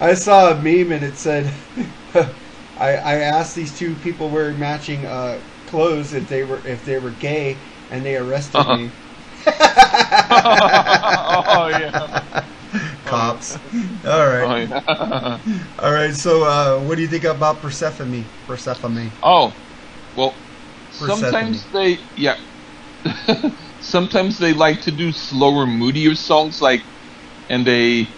I 0.00 0.14
saw 0.14 0.50
a 0.52 0.56
meme 0.56 0.92
and 0.92 1.04
it 1.04 1.16
said, 1.16 1.52
I, 2.14 2.34
I 2.76 3.14
asked 3.20 3.54
these 3.54 3.78
two 3.78 3.96
people 3.96 4.30
wearing 4.30 4.58
matching 4.58 5.06
uh, 5.06 5.42
clothes 5.66 6.12
if 6.12 6.28
they 6.28 6.44
were 6.44 6.66
if 6.66 6.84
they 6.84 6.98
were 6.98 7.12
gay, 7.12 7.62
and 7.90 8.04
they 8.04 8.16
arrested 8.16 8.60
Uh-huh. 8.60 8.68
me. 8.68 8.92
Oh 9.46 9.52
yeah. 11.68 12.08
Cops. 13.04 13.56
All 14.04 14.26
right, 14.28 14.48
Oh, 14.48 14.56
yeah. 14.56 15.38
all 15.78 15.92
right. 15.92 16.14
So, 16.14 16.44
uh, 16.44 16.80
what 16.80 16.96
do 16.96 17.02
you 17.02 17.08
think 17.08 17.24
about 17.24 17.62
Persephone? 17.62 18.30
Persephone. 18.46 19.12
Oh, 19.22 19.52
well, 20.14 20.36
Persephone. 20.98 21.06
sometimes 21.06 21.68
they, 21.72 21.98
yeah, 22.16 22.34
sometimes 23.80 24.38
they 24.38 24.52
like 24.52 24.80
to 24.82 24.90
do 24.90 25.12
slower, 25.12 25.66
moodier 25.66 26.14
songs, 26.14 26.58
like, 26.60 26.82
and 27.48 27.66
they, 27.66 28.08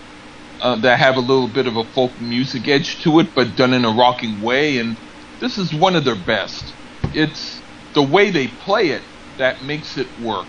uh, 0.60 0.80
that 0.80 0.98
have 0.98 1.16
a 1.16 1.20
little 1.20 1.52
bit 1.52 1.66
of 1.66 1.76
a 1.76 1.84
folk 1.94 2.12
music 2.18 2.68
edge 2.68 3.00
to 3.02 3.18
it, 3.20 3.28
but 3.34 3.56
done 3.56 3.74
in 3.74 3.84
a 3.84 3.90
rocking 3.90 4.40
way, 4.42 4.78
and 4.78 4.98
this 5.40 5.58
is 5.58 5.74
one 5.74 5.96
of 5.96 6.04
their 6.04 6.22
best. 6.24 6.76
It's 7.12 7.62
the 7.94 8.02
way 8.02 8.30
they 8.30 8.48
play 8.48 8.88
it 8.90 9.04
that 9.38 9.62
makes 9.62 9.96
it 9.96 10.08
work, 10.18 10.48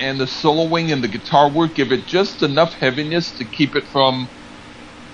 and 0.00 0.20
the 0.20 0.24
soloing 0.26 0.92
and 0.92 1.02
the 1.02 1.08
guitar 1.08 1.50
work 1.50 1.74
give 1.74 1.92
it 1.92 2.06
just 2.06 2.42
enough 2.42 2.74
heaviness 2.74 3.32
to 3.32 3.44
keep 3.44 3.76
it 3.76 3.88
from 3.88 4.30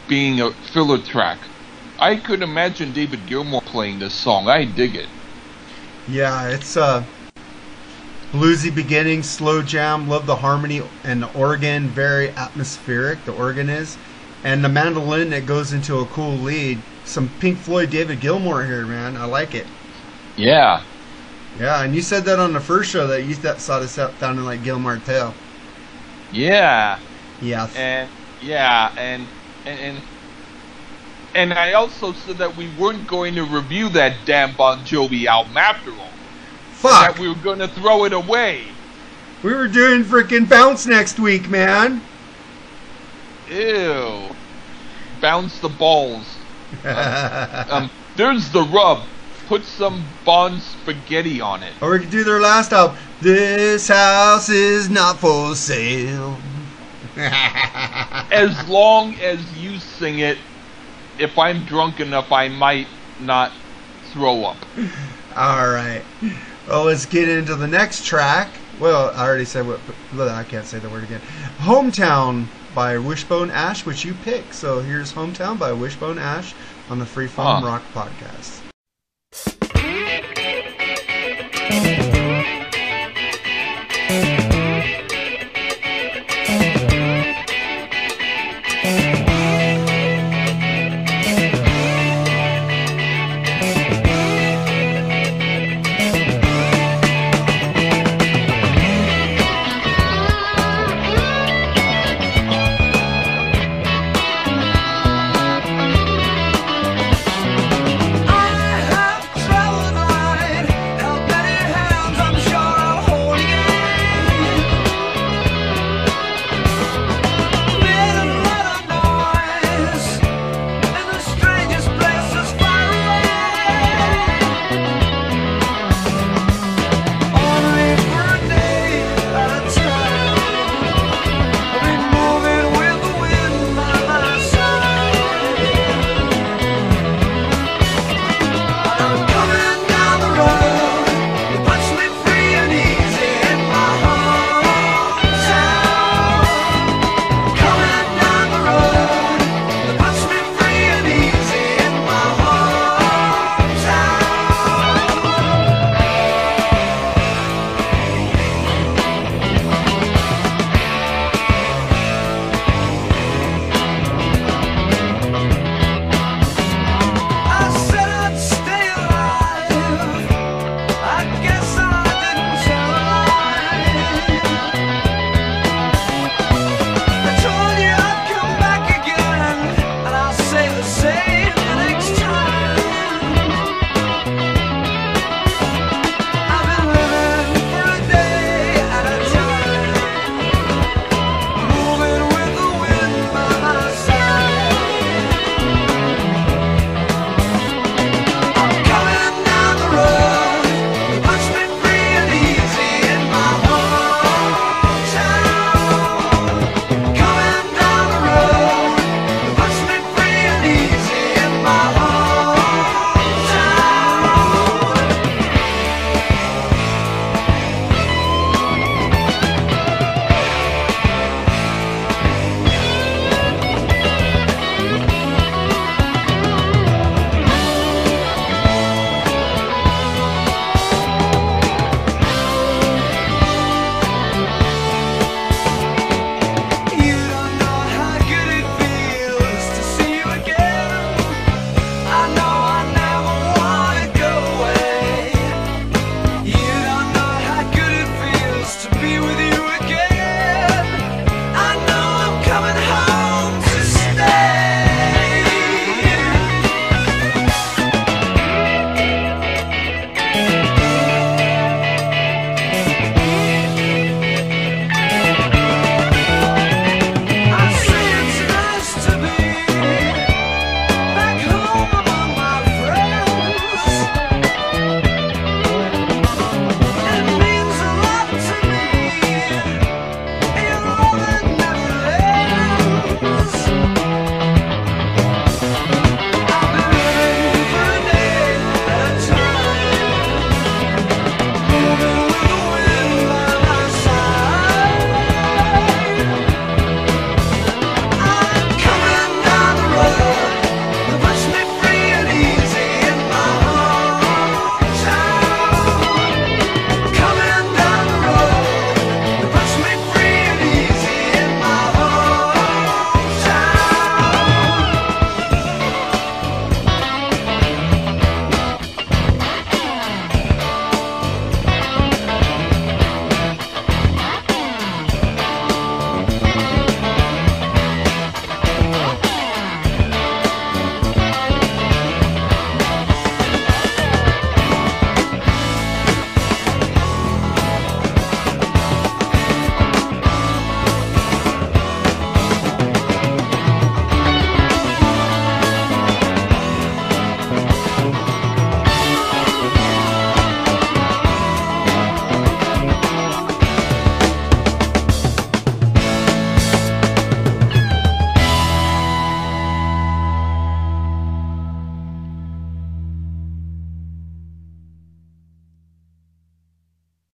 being 0.07 0.41
a 0.41 0.53
filler 0.63 1.03
track. 1.03 1.49
I 1.99 2.17
could 2.17 2.43
imagine 2.43 2.93
David 2.93 3.27
Gilmour 3.27 3.61
playing 3.67 3.99
this 4.01 4.15
song. 4.15 4.49
I 4.49 4.65
dig 4.65 4.97
it. 4.97 5.11
Yeah, 6.07 6.49
it's 6.49 6.77
a 6.77 7.11
bluesy 8.33 8.75
beginning, 8.75 9.23
slow 9.23 9.63
jam. 9.63 10.07
Love 10.09 10.27
the 10.27 10.37
harmony 10.37 10.83
and 11.05 11.23
the 11.23 11.29
organ, 11.29 11.91
very 11.91 12.37
atmospheric. 12.37 13.25
The 13.25 13.33
organ 13.33 13.71
is, 13.71 13.99
and 14.43 14.65
the 14.65 14.69
mandolin 14.69 15.31
that 15.31 15.47
goes 15.47 15.73
into 15.73 16.01
a 16.01 16.07
cool 16.07 16.39
lead. 16.39 16.85
Some 17.03 17.31
Pink 17.31 17.59
Floyd, 17.59 17.91
David 17.91 18.21
Gilmour 18.21 18.67
here, 18.67 18.87
man. 18.87 19.17
I 19.17 19.25
like 19.25 19.55
it. 19.55 19.71
Yeah. 20.37 20.85
Yeah, 21.59 21.83
and 21.83 21.95
you 21.95 22.03
said 22.03 22.25
that 22.25 22.39
on 22.39 22.53
the 22.53 22.61
first 22.61 22.91
show 22.91 23.07
that 23.07 23.23
you 23.23 23.35
th- 23.35 23.57
thought 23.57 23.83
it 23.83 23.89
sounded 23.89 24.43
like 24.43 24.65
Gil 24.65 24.79
Martell. 24.79 25.35
Yeah. 26.33 26.99
Yeah. 27.41 27.69
And 27.77 28.11
yeah, 28.43 28.93
and 28.97 29.27
and 29.65 29.81
and 29.81 30.03
and 31.35 31.53
I 31.53 31.73
also 31.73 32.13
said 32.13 32.39
that 32.39 32.57
we 32.57 32.69
weren't 32.79 33.07
going 33.07 33.35
to 33.37 33.45
review 33.45 33.89
that 33.91 34.17
damn 34.25 34.55
Bon 34.57 34.81
Jovi 34.81 35.27
album 35.27 35.57
after 35.57 35.91
all. 35.93 36.11
Fuck! 36.73 37.15
That 37.15 37.19
we 37.19 37.29
were 37.29 37.35
going 37.37 37.61
to 37.61 37.69
throw 37.69 38.05
it 38.05 38.13
away. 38.13 38.65
We 39.43 39.53
were 39.53 39.69
doing 39.69 40.05
freaking 40.05 40.49
bounce 40.49 40.87
next 40.87 41.19
week, 41.19 41.49
man. 41.49 42.01
Ew. 43.51 44.23
Bounce 45.21 45.59
the 45.61 45.69
balls. 45.69 46.27
Um, 46.85 47.89
there's 48.17 48.51
the 48.51 48.63
rub. 48.63 49.05
Put 49.47 49.65
some 49.65 50.05
Bon 50.25 50.59
spaghetti 50.61 51.41
on 51.41 51.63
it. 51.63 51.73
or 51.81 51.93
we 51.93 52.01
could 52.01 52.11
do 52.11 52.25
their 52.25 52.41
last 52.41 52.73
album. 52.73 52.97
This 53.21 53.89
house 53.89 54.49
is 54.49 54.89
not 54.91 55.19
for 55.19 55.55
sale. 55.55 56.37
As 57.17 58.69
long 58.69 59.15
as 59.17 59.39
you 59.63 59.79
sing 59.79 60.19
it, 60.19 60.39
if 61.19 61.39
I'm 61.39 61.65
drunk 61.65 62.01
enough, 62.01 62.33
I 62.33 62.49
might 62.49 62.89
not 63.21 63.53
throw 64.13 64.45
up. 64.45 64.57
All 65.37 65.69
right. 65.69 66.03
Well, 66.67 66.85
let's 66.85 67.07
get 67.07 67.29
into 67.29 67.55
the 67.55 67.69
next 67.69 68.05
track. 68.05 68.49
Well, 68.81 69.13
I 69.15 69.25
already 69.25 69.45
said 69.45 69.67
what. 69.67 69.79
I 70.19 70.43
can't 70.45 70.67
say 70.67 70.79
the 70.79 70.89
word 70.89 71.05
again. 71.05 71.21
Hometown 71.59 72.47
by 72.75 72.99
Wishbone 72.99 73.51
Ash, 73.51 73.87
which 73.87 74.05
you 74.05 74.15
pick. 74.25 74.53
So 74.53 74.81
here's 74.81 75.13
Hometown 75.13 75.59
by 75.59 75.73
Wishbone 75.73 76.19
Ash 76.19 76.55
on 76.91 76.99
the 76.99 77.05
Freeform 77.05 77.61
Huh. 77.61 77.67
Rock 77.67 77.83
Podcast. 77.95 78.64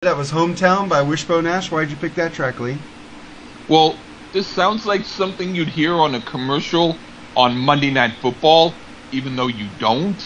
That 0.07 0.17
was 0.17 0.31
Hometown 0.31 0.89
by 0.89 1.03
Wishbone 1.03 1.49
Ash. 1.49 1.73
Why'd 1.73 1.91
you 1.91 1.97
pick 1.97 2.15
that 2.15 2.33
track, 2.33 2.61
Lee? 2.61 2.79
Well, 3.69 3.99
this 4.33 4.47
sounds 4.47 4.87
like 4.87 5.05
something 5.05 5.53
you'd 5.53 5.67
hear 5.67 5.95
on 5.95 6.15
a 6.15 6.21
commercial 6.21 7.01
on 7.35 7.57
Monday 7.57 7.91
Night 7.91 8.13
Football, 8.23 8.77
even 9.11 9.35
though 9.35 9.49
you 9.49 9.67
don't. 9.81 10.23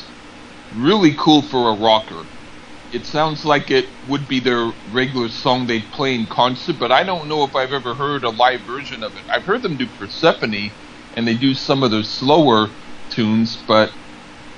Really 0.70 1.14
cool 1.18 1.40
for 1.40 1.70
a 1.70 1.78
rocker. 1.78 2.26
It 2.92 3.06
sounds 3.06 3.46
like 3.46 3.70
it 3.70 3.86
would 4.06 4.28
be 4.28 4.38
their 4.40 4.70
regular 4.84 5.30
song 5.30 5.66
they'd 5.66 5.90
play 5.90 6.14
in 6.14 6.26
concert, 6.26 6.76
but 6.78 6.92
I 6.92 7.02
don't 7.02 7.26
know 7.26 7.44
if 7.44 7.56
I've 7.56 7.72
ever 7.72 7.94
heard 7.94 8.22
a 8.24 8.28
live 8.28 8.60
version 8.66 9.02
of 9.02 9.16
it. 9.16 9.24
I've 9.34 9.46
heard 9.46 9.62
them 9.62 9.78
do 9.78 9.86
Persephone, 9.98 10.72
and 11.14 11.26
they 11.26 11.38
do 11.38 11.54
some 11.54 11.82
of 11.82 11.90
their 11.90 12.02
slower 12.02 12.76
tunes, 13.08 13.64
but 13.66 13.92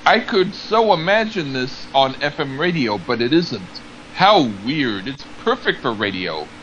I 0.05 0.19
could 0.19 0.53
so 0.53 0.91
imagine 0.91 1.53
this 1.53 1.87
on 1.93 2.15
FM 2.15 2.59
radio, 2.59 2.97
but 2.97 3.21
it 3.21 3.31
isn't. 3.31 3.82
How 4.13 4.41
weird. 4.41 5.09
It's 5.09 5.25
perfect 5.25 5.81
for 5.81 5.93
radio. 5.93 6.53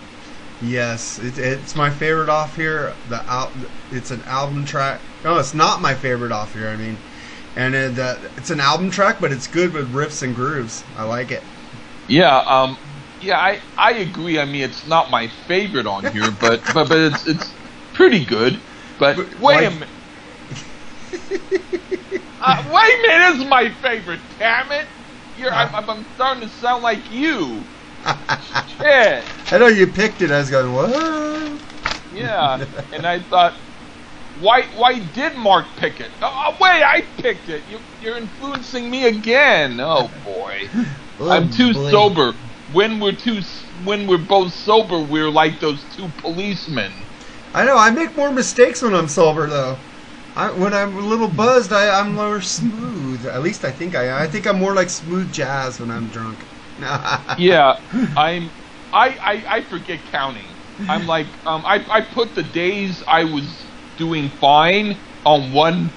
Yes, 0.59 1.19
it, 1.19 1.39
it's 1.39 1.75
my 1.75 1.91
favorite 1.91 2.29
off 2.29 2.57
here. 2.57 2.99
The 3.07 3.25
al- 3.31 3.55
it's 3.91 4.11
an 4.11 4.23
album 4.27 4.65
track. 4.65 5.03
No, 5.25 5.39
it's 5.39 5.55
not 5.55 5.81
my 5.81 5.95
favorite 5.95 6.33
off 6.33 6.53
here. 6.53 6.69
I 6.69 6.77
mean, 6.77 7.03
and 7.57 7.75
it, 7.75 7.99
uh, 7.99 8.17
it's 8.37 8.51
an 8.51 8.61
album 8.61 8.91
track, 8.91 9.21
but 9.21 9.33
it's 9.33 9.47
good 9.47 9.73
with 9.73 9.93
riffs 9.93 10.23
and 10.23 10.35
grooves. 10.35 10.85
I 10.95 11.05
like 11.05 11.31
it. 11.31 11.47
Yeah, 12.07 12.39
um, 12.47 12.79
yeah, 13.21 13.39
I, 13.39 13.61
I 13.79 13.93
agree. 13.93 14.39
I 14.39 14.45
mean, 14.45 14.63
it's 14.63 14.87
not 14.87 15.11
my 15.11 15.29
favorite 15.29 15.87
on 15.87 16.07
here, 16.07 16.31
but 16.41 16.63
but, 16.73 16.89
but 16.89 16.99
it's 16.99 17.27
it's 17.27 17.55
pretty 17.93 18.25
good. 18.25 18.63
But 18.99 19.17
But 19.17 19.39
wait 19.39 19.63
a 19.65 19.71
minute. 19.71 19.89
uh, 22.41 22.63
wait 22.67 22.95
a 22.95 23.09
minute, 23.09 23.41
is 23.41 23.45
my 23.47 23.71
favorite. 23.71 24.21
Damn 24.39 24.73
it! 24.73 24.89
You're, 25.41 25.55
I'm, 25.55 25.89
I'm, 25.89 26.07
starting 26.15 26.43
to 26.43 26.49
sound 26.51 26.83
like 26.83 27.11
you. 27.11 27.65
Shit. 28.79 29.25
I 29.51 29.59
know 29.59 29.69
you 29.69 29.87
picked 29.87 30.21
it. 30.21 30.31
I 30.31 30.39
was 30.39 30.51
going, 30.51 30.71
what? 30.75 31.61
Yeah, 32.13 32.67
and 32.93 33.07
I 33.07 33.21
thought, 33.21 33.55
why 34.39 34.65
why 34.77 34.99
did 34.99 35.37
Mark 35.37 35.67
pick 35.79 35.99
it? 36.01 36.11
Oh, 36.21 36.31
oh 36.31 36.57
wait, 36.61 36.83
I 36.83 37.03
picked 37.17 37.49
it. 37.49 37.65
You, 37.71 37.79
you're 38.01 38.19
influencing 38.19 38.91
me 38.91 39.07
again. 39.07 39.81
Oh 39.81 40.11
boy, 40.23 40.69
I'm 41.21 41.49
oh, 41.49 41.57
too 41.57 41.73
boy. 41.73 41.91
sober. 41.91 42.35
When 42.73 43.01
we're 43.01 43.13
too 43.13 43.41
when 43.85 44.07
we're 44.07 44.19
both 44.19 44.53
sober, 44.53 45.01
we're 45.01 45.31
like 45.31 45.59
those 45.61 45.83
two 45.97 46.09
policemen. 46.19 46.93
I 47.55 47.65
know. 47.65 47.79
I 47.79 47.91
make 47.91 48.15
more 48.17 48.31
mistakes 48.31 48.83
when 48.83 48.95
I'm 48.95 49.09
sober, 49.09 49.49
though. 49.49 49.79
I, 50.37 50.53
when 50.53 50.73
I'm 50.75 50.97
a 50.97 51.01
little 51.01 51.29
buzzed, 51.29 51.73
I, 51.73 52.01
I'm 52.01 52.15
more 52.15 52.41
smooth. 52.41 53.27
At 53.27 53.43
least 53.43 53.65
I 53.65 53.73
think 53.73 53.95
I. 53.95 54.07
am. 54.07 54.23
I 54.23 54.27
think 54.29 54.47
I'm 54.47 54.59
more 54.59 54.75
like 54.75 54.91
smooth 54.91 55.33
jazz 55.33 55.81
when 55.81 55.91
I'm 55.91 56.09
drunk. 56.09 56.49
Yeah, 57.37 57.75
I'm. 58.17 58.53
I, 58.93 59.09
I 59.23 59.45
I 59.59 59.63
forget 59.63 60.05
counting. 60.05 60.59
I'm 60.89 61.07
like 61.07 61.39
um 61.47 61.65
I 61.65 61.85
I 61.89 62.01
put 62.03 62.35
the 62.35 62.43
days 62.43 63.03
I 63.07 63.25
was 63.25 63.75
doing 63.97 64.31
fine 64.41 65.01
on 65.25 65.53
one 65.53 65.95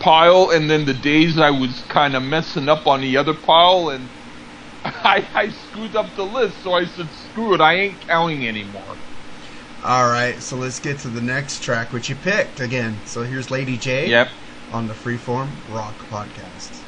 pile, 0.00 0.50
and 0.50 0.70
then 0.70 0.84
the 0.84 0.94
days 0.94 1.38
I 1.38 1.50
was 1.50 1.82
kind 1.82 2.14
of 2.16 2.22
messing 2.22 2.68
up 2.68 2.86
on 2.86 3.00
the 3.00 3.16
other 3.16 3.34
pile, 3.34 3.88
and 3.90 4.10
I 4.84 5.28
I 5.34 5.50
screwed 5.50 5.96
up 5.96 6.16
the 6.16 6.26
list. 6.26 6.62
So 6.62 6.74
I 6.74 6.86
said, 6.86 7.12
screw 7.12 7.54
it, 7.54 7.62
I 7.62 7.74
ain't 7.76 8.06
counting 8.06 8.46
anymore. 8.48 9.03
All 9.84 10.08
right, 10.08 10.42
so 10.42 10.56
let's 10.56 10.80
get 10.80 11.00
to 11.00 11.08
the 11.10 11.20
next 11.20 11.60
track, 11.62 11.92
which 11.92 12.08
you 12.08 12.16
picked 12.16 12.58
again. 12.58 13.02
So 13.04 13.22
here's 13.24 13.50
Lady 13.50 13.76
Jay 13.76 14.08
Yep. 14.08 14.28
on 14.70 14.86
the 14.86 14.94
Freeform 14.94 15.58
Rock 15.68 16.08
Podcast. 16.08 16.83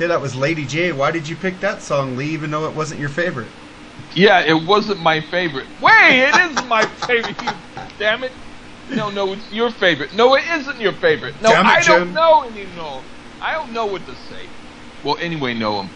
Okay, 0.00 0.06
that 0.08 0.22
was 0.22 0.34
Lady 0.34 0.64
Jay. 0.64 0.92
Why 0.92 1.10
did 1.10 1.28
you 1.28 1.36
pick 1.36 1.60
that 1.60 1.82
song, 1.82 2.16
Lee, 2.16 2.28
even 2.30 2.50
though 2.50 2.64
it 2.64 2.72
wasn't 2.74 3.00
your 3.00 3.10
favorite? 3.10 3.52
Yeah, 4.14 4.40
it 4.40 4.66
wasn't 4.66 5.00
my 5.00 5.20
favorite. 5.20 5.66
Wait, 5.78 5.92
it 6.26 6.34
is 6.52 6.64
my 6.64 6.86
favorite. 6.86 7.36
You, 7.42 7.50
damn 7.98 8.24
it. 8.24 8.32
No, 8.88 9.10
no, 9.10 9.34
it's 9.34 9.52
your 9.52 9.70
favorite. 9.70 10.14
No, 10.14 10.34
it 10.36 10.44
isn't 10.48 10.80
your 10.80 10.94
favorite. 10.94 11.34
No, 11.42 11.50
Damn 11.50 11.66
it, 11.66 11.68
I 11.68 11.82
don't 11.82 12.06
Jim. 12.06 12.14
know 12.14 12.44
anymore. 12.44 13.04
I 13.42 13.52
don't 13.52 13.74
know 13.74 13.84
what 13.84 14.06
to 14.06 14.16
say. 14.16 14.54
Well, 15.02 15.18
anyway, 15.20 15.54
Noam, 15.54 15.90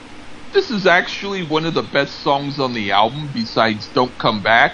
this 0.52 0.70
is 0.70 0.86
actually 0.86 1.42
one 1.42 1.64
of 1.64 1.72
the 1.72 1.82
best 1.84 2.20
songs 2.20 2.58
on 2.58 2.74
the 2.74 2.90
album 2.90 3.30
besides 3.32 3.88
Don't 3.88 4.18
Come 4.18 4.42
Back. 4.42 4.72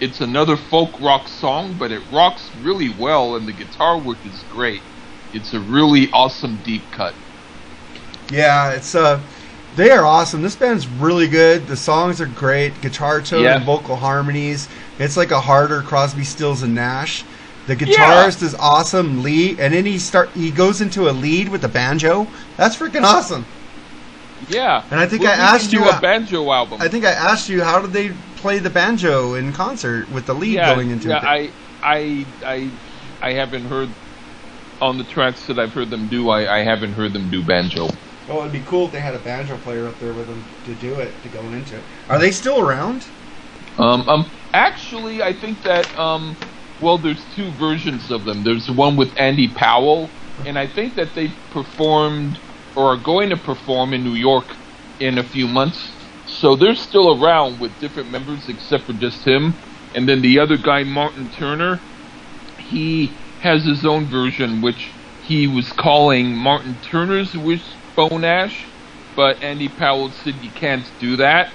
It's 0.00 0.20
another 0.20 0.56
folk 0.56 0.98
rock 1.00 1.28
song, 1.28 1.78
but 1.78 1.92
it 1.92 2.02
rocks 2.10 2.50
really 2.52 2.88
well 2.98 3.36
and 3.36 3.46
the 3.46 3.52
guitar 3.52 4.02
work 4.02 4.18
is 4.24 4.44
great. 4.50 4.82
It's 5.32 5.52
a 5.54 5.60
really 5.60 6.10
awesome 6.12 6.62
deep 6.64 6.90
cut. 6.90 7.14
Yeah, 8.30 8.72
it's 8.72 8.94
uh, 8.94 9.20
they 9.76 9.90
are 9.90 10.04
awesome. 10.04 10.42
This 10.42 10.56
band's 10.56 10.88
really 10.88 11.28
good. 11.28 11.66
The 11.66 11.76
songs 11.76 12.20
are 12.20 12.26
great. 12.26 12.80
Guitar 12.80 13.20
tone 13.20 13.44
Yeah. 13.44 13.56
and 13.56 13.64
vocal 13.64 13.96
harmonies. 13.96 14.68
It's 14.98 15.16
like 15.16 15.30
a 15.30 15.40
harder 15.40 15.82
Crosby, 15.82 16.24
Stills, 16.24 16.62
and 16.62 16.74
Nash. 16.74 17.24
The 17.66 17.76
guitarist 17.76 18.42
is 18.42 18.54
awesome, 18.54 19.22
Lee, 19.22 19.50
and 19.58 19.74
then 19.74 19.84
he 19.84 19.98
start 19.98 20.30
he 20.30 20.50
goes 20.50 20.80
into 20.80 21.08
a 21.08 21.12
lead 21.12 21.48
with 21.48 21.62
the 21.62 21.68
banjo. 21.68 22.28
That's 22.56 22.76
freaking 22.76 23.02
awesome. 23.02 23.44
Yeah. 24.48 24.84
And 24.90 25.00
I 25.00 25.06
think 25.06 25.22
Well, 25.22 25.32
I 25.32 25.54
asked 25.54 25.72
you, 25.72 25.88
a 25.88 26.00
banjo 26.00 26.50
album. 26.52 26.80
I 26.80 26.88
think 26.88 27.04
I 27.04 27.10
asked 27.10 27.48
you 27.48 27.62
how 27.62 27.80
did 27.80 27.92
they 27.92 28.12
play 28.36 28.58
the 28.58 28.70
banjo 28.70 29.34
in 29.34 29.52
concert 29.52 30.08
with 30.10 30.26
the 30.26 30.34
lead 30.34 30.54
yeah, 30.54 30.74
going 30.74 30.90
into 30.90 31.08
yeah, 31.08 31.18
it. 31.18 31.24
I, 31.24 31.50
I, 31.82 32.26
I, 32.44 32.70
I 33.20 33.32
haven't 33.32 33.64
heard 33.64 33.88
on 34.80 34.98
the 34.98 35.04
tracks 35.04 35.46
that 35.46 35.58
I've 35.58 35.72
heard 35.72 35.90
them 35.90 36.06
do. 36.08 36.28
I, 36.28 36.58
I 36.58 36.62
haven't 36.62 36.92
heard 36.92 37.12
them 37.12 37.30
do 37.30 37.42
banjo. 37.42 37.88
Oh, 38.28 38.40
it'd 38.40 38.52
be 38.52 38.62
cool 38.62 38.86
if 38.86 38.92
they 38.92 39.00
had 39.00 39.14
a 39.14 39.20
banjo 39.20 39.58
player 39.58 39.88
up 39.88 39.98
there 39.98 40.14
with 40.14 40.28
them 40.28 40.54
to 40.64 40.74
do 40.74 41.00
it 41.00 41.22
to 41.22 41.28
go 41.28 41.50
into 41.50 41.78
it. 41.78 41.86
Are 42.08 42.18
they 42.18 42.30
still 42.32 42.60
around? 42.60 43.10
Um, 43.78 44.08
um, 44.08 44.32
actually, 44.54 45.22
I 45.22 45.32
think 45.38 45.62
that 45.64 45.96
um, 45.98 46.38
well, 46.78 46.98
there's 46.98 47.28
two 47.28 47.52
versions 47.54 48.10
of 48.10 48.24
them. 48.24 48.44
There's 48.44 48.70
one 48.70 48.96
with 48.96 49.12
Andy 49.18 49.52
Powell, 49.54 50.14
and 50.44 50.58
I 50.58 50.68
think 50.68 50.96
that 50.96 51.14
they 51.14 51.34
performed 51.50 52.40
or 52.76 52.94
are 52.94 53.02
going 53.02 53.30
to 53.30 53.36
perform 53.36 53.94
in 53.94 54.04
New 54.04 54.14
York 54.14 54.50
in 55.00 55.18
a 55.18 55.24
few 55.24 55.48
months. 55.48 55.96
So 56.26 56.56
they're 56.56 56.74
still 56.74 57.22
around 57.22 57.60
with 57.60 57.78
different 57.78 58.10
members, 58.10 58.48
except 58.48 58.86
for 58.86 58.94
just 58.94 59.26
him. 59.26 59.60
And 59.94 60.08
then 60.08 60.22
the 60.22 60.40
other 60.40 60.56
guy, 60.58 60.84
Martin 60.84 61.30
Turner, 61.30 61.82
he 62.58 63.20
has 63.38 63.64
his 63.64 63.84
own 63.86 64.08
version, 64.08 64.62
which 64.62 64.98
he 65.18 65.46
was 65.46 65.72
calling 65.72 66.36
Martin 66.36 66.80
Turner's 66.80 67.36
Wishbone 67.96 68.24
Ash. 68.24 68.72
But 69.16 69.38
Andy 69.42 69.68
Powell 69.68 70.12
said 70.12 70.36
you 70.42 70.52
can't 70.52 70.90
do 70.98 71.16
that. 71.18 71.48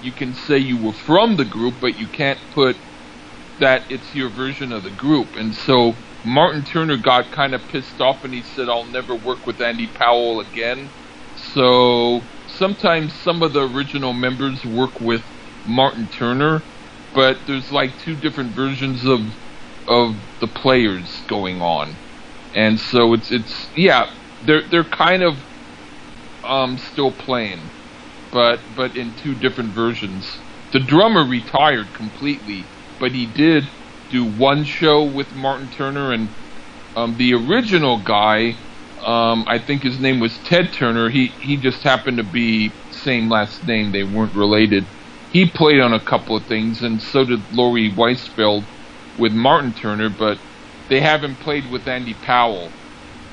You 0.00 0.14
can 0.14 0.34
say 0.34 0.58
you 0.58 0.78
were 0.78 0.94
from 0.94 1.36
the 1.36 1.46
group, 1.46 1.76
but 1.80 1.96
you 1.96 2.08
can't 2.08 2.40
put 2.52 2.76
that 3.58 3.84
it's 3.90 4.14
your 4.14 4.30
version 4.30 4.72
of 4.72 4.84
the 4.84 4.90
group. 4.92 5.36
And 5.36 5.54
so 5.54 6.00
Martin 6.24 6.64
Turner 6.64 6.98
got 6.98 7.32
kind 7.32 7.54
of 7.54 7.68
pissed 7.68 8.00
off 8.00 8.24
and 8.24 8.34
he 8.34 8.42
said, 8.42 8.68
I'll 8.68 8.90
never 8.90 9.16
work 9.16 9.46
with 9.46 9.60
Andy 9.60 9.92
Powell 9.94 10.40
again. 10.40 10.92
So 11.34 12.28
sometimes 12.48 13.14
some 13.20 13.42
of 13.42 13.52
the 13.54 13.68
original 13.68 14.14
members 14.14 14.64
work 14.64 15.00
with 15.00 15.24
Martin 15.64 16.08
Turner, 16.08 16.66
but 17.14 17.38
there's 17.46 17.72
like 17.72 17.98
two 17.98 18.16
different 18.16 18.54
versions 18.56 19.04
of 19.06 19.20
of 19.88 20.16
the 20.40 20.48
players 20.48 21.22
going 21.28 21.62
on. 21.62 22.00
And 22.54 22.80
so 22.80 23.14
it's 23.14 23.30
it's 23.32 23.70
yeah, 23.76 24.06
they're 24.42 24.64
they're 24.70 24.84
kind 24.84 25.22
of 25.24 25.45
um 26.46 26.78
still 26.78 27.12
playing, 27.12 27.72
but 28.32 28.74
but 28.74 28.96
in 28.96 29.16
two 29.16 29.34
different 29.36 29.74
versions. 29.74 30.42
The 30.72 30.80
drummer 30.80 31.26
retired 31.28 31.94
completely, 31.94 32.70
but 33.00 33.12
he 33.12 33.26
did 33.32 33.64
do 34.10 34.24
one 34.26 34.64
show 34.64 35.04
with 35.06 35.34
Martin 35.34 35.70
Turner 35.70 36.12
and 36.12 36.30
um, 36.94 37.16
the 37.16 37.34
original 37.34 38.02
guy, 38.02 38.58
um, 39.04 39.44
I 39.48 39.58
think 39.58 39.82
his 39.82 39.98
name 40.00 40.20
was 40.20 40.40
Ted 40.42 40.72
Turner. 40.72 41.08
He 41.10 41.36
he 41.40 41.56
just 41.56 41.82
happened 41.82 42.18
to 42.18 42.24
be 42.24 42.76
same 42.90 43.30
last 43.30 43.64
name. 43.66 43.92
They 43.92 44.04
weren't 44.04 44.34
related. 44.34 44.84
He 45.28 45.50
played 45.50 45.80
on 45.80 45.94
a 45.94 46.04
couple 46.04 46.36
of 46.36 46.46
things, 46.46 46.82
and 46.82 47.00
so 47.00 47.24
did 47.24 47.40
Laurie 47.50 47.94
Wisefield 47.96 48.66
with 49.16 49.32
Martin 49.32 49.72
Turner, 49.74 50.10
but 50.10 50.38
they 50.90 51.00
haven't 51.00 51.40
played 51.40 51.66
with 51.70 51.88
Andy 51.88 52.14
Powell. 52.22 52.76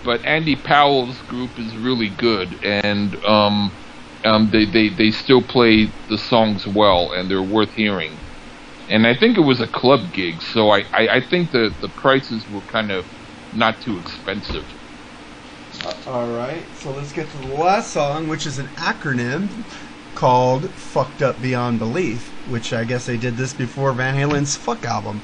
But 0.03 0.25
Andy 0.25 0.55
Powell's 0.55 1.21
group 1.21 1.59
is 1.59 1.77
really 1.77 2.09
good, 2.09 2.59
and 2.63 3.15
um, 3.25 3.77
um, 4.23 4.49
they, 4.51 4.65
they 4.65 4.89
they 4.89 5.11
still 5.11 5.43
play 5.43 5.93
the 6.09 6.17
songs 6.17 6.67
well, 6.67 7.11
and 7.13 7.29
they're 7.29 7.43
worth 7.43 7.73
hearing. 7.73 8.21
And 8.89 9.07
I 9.07 9.15
think 9.15 9.37
it 9.37 9.41
was 9.41 9.61
a 9.61 9.67
club 9.67 10.11
gig, 10.13 10.41
so 10.41 10.71
I, 10.71 10.79
I, 10.93 11.07
I 11.07 11.21
think 11.29 11.51
the, 11.51 11.75
the 11.81 11.89
prices 11.89 12.47
were 12.49 12.61
kind 12.63 12.91
of 12.91 13.05
not 13.51 13.81
too 13.81 13.97
expensive. 13.97 14.65
All 16.05 16.27
right, 16.27 16.65
so 16.75 16.91
let's 16.91 17.13
get 17.13 17.29
to 17.31 17.37
the 17.37 17.47
last 17.47 17.91
song, 17.93 18.27
which 18.27 18.45
is 18.45 18.59
an 18.59 18.67
acronym 18.77 19.65
called 20.15 20.77
"Fucked 20.77 21.21
Up 21.21 21.41
Beyond 21.41 21.79
Belief," 21.79 22.35
which 22.45 22.73
I 22.73 22.83
guess 22.83 23.05
they 23.05 23.17
did 23.17 23.37
this 23.37 23.53
before 23.53 23.93
Van 23.93 24.15
Halen's 24.15 24.55
"Fuck" 24.57 24.85
album. 24.85 25.23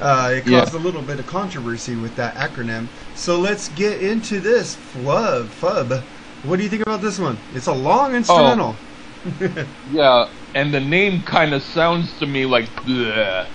Uh, 0.00 0.32
it 0.34 0.46
Yeah. 0.46 0.46
caused 0.46 0.74
a 0.74 0.78
little 0.78 1.02
bit 1.02 1.20
of 1.20 1.26
controversy 1.26 1.96
with 1.96 2.16
that 2.16 2.34
acronym. 2.36 2.90
So 3.14 3.38
let's 3.38 3.68
get 3.68 4.00
into 4.02 4.40
this 4.40 4.74
flub 4.74 5.50
fub. 5.52 6.06
What 6.42 6.56
do 6.56 6.64
you 6.64 6.70
think 6.70 6.82
about 6.82 7.02
this 7.02 7.18
one? 7.18 7.42
It's 7.50 7.66
a 7.66 7.74
long 7.74 8.14
instrumental. 8.14 8.82
Yeah, 9.84 10.26
and 10.54 10.72
the 10.74 10.80
name 10.80 11.22
kind 11.24 11.54
of 11.54 11.62
sounds 11.62 12.16
to 12.18 12.26
me 12.26 12.46
like 12.46 12.74
bleh. 12.76 13.46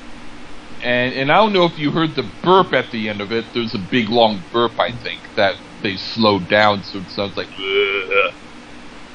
And 0.81 1.13
and 1.13 1.31
I 1.31 1.37
don't 1.37 1.53
know 1.53 1.65
if 1.65 1.77
you 1.77 1.91
heard 1.91 2.15
the 2.15 2.31
burp 2.43 2.73
at 2.73 2.91
the 2.91 3.09
end 3.09 3.21
of 3.21 3.31
it. 3.31 3.47
There's 3.53 3.73
a 3.75 3.79
big 3.79 4.09
long 4.09 4.45
burp, 4.51 4.73
I 4.79 4.91
think, 4.93 5.29
that 5.35 5.55
they 5.81 5.97
slowed 5.97 6.47
down, 6.49 6.83
so 6.83 6.99
it 6.99 7.09
sounds 7.11 7.37
like 7.37 7.49
bleh. 7.59 8.31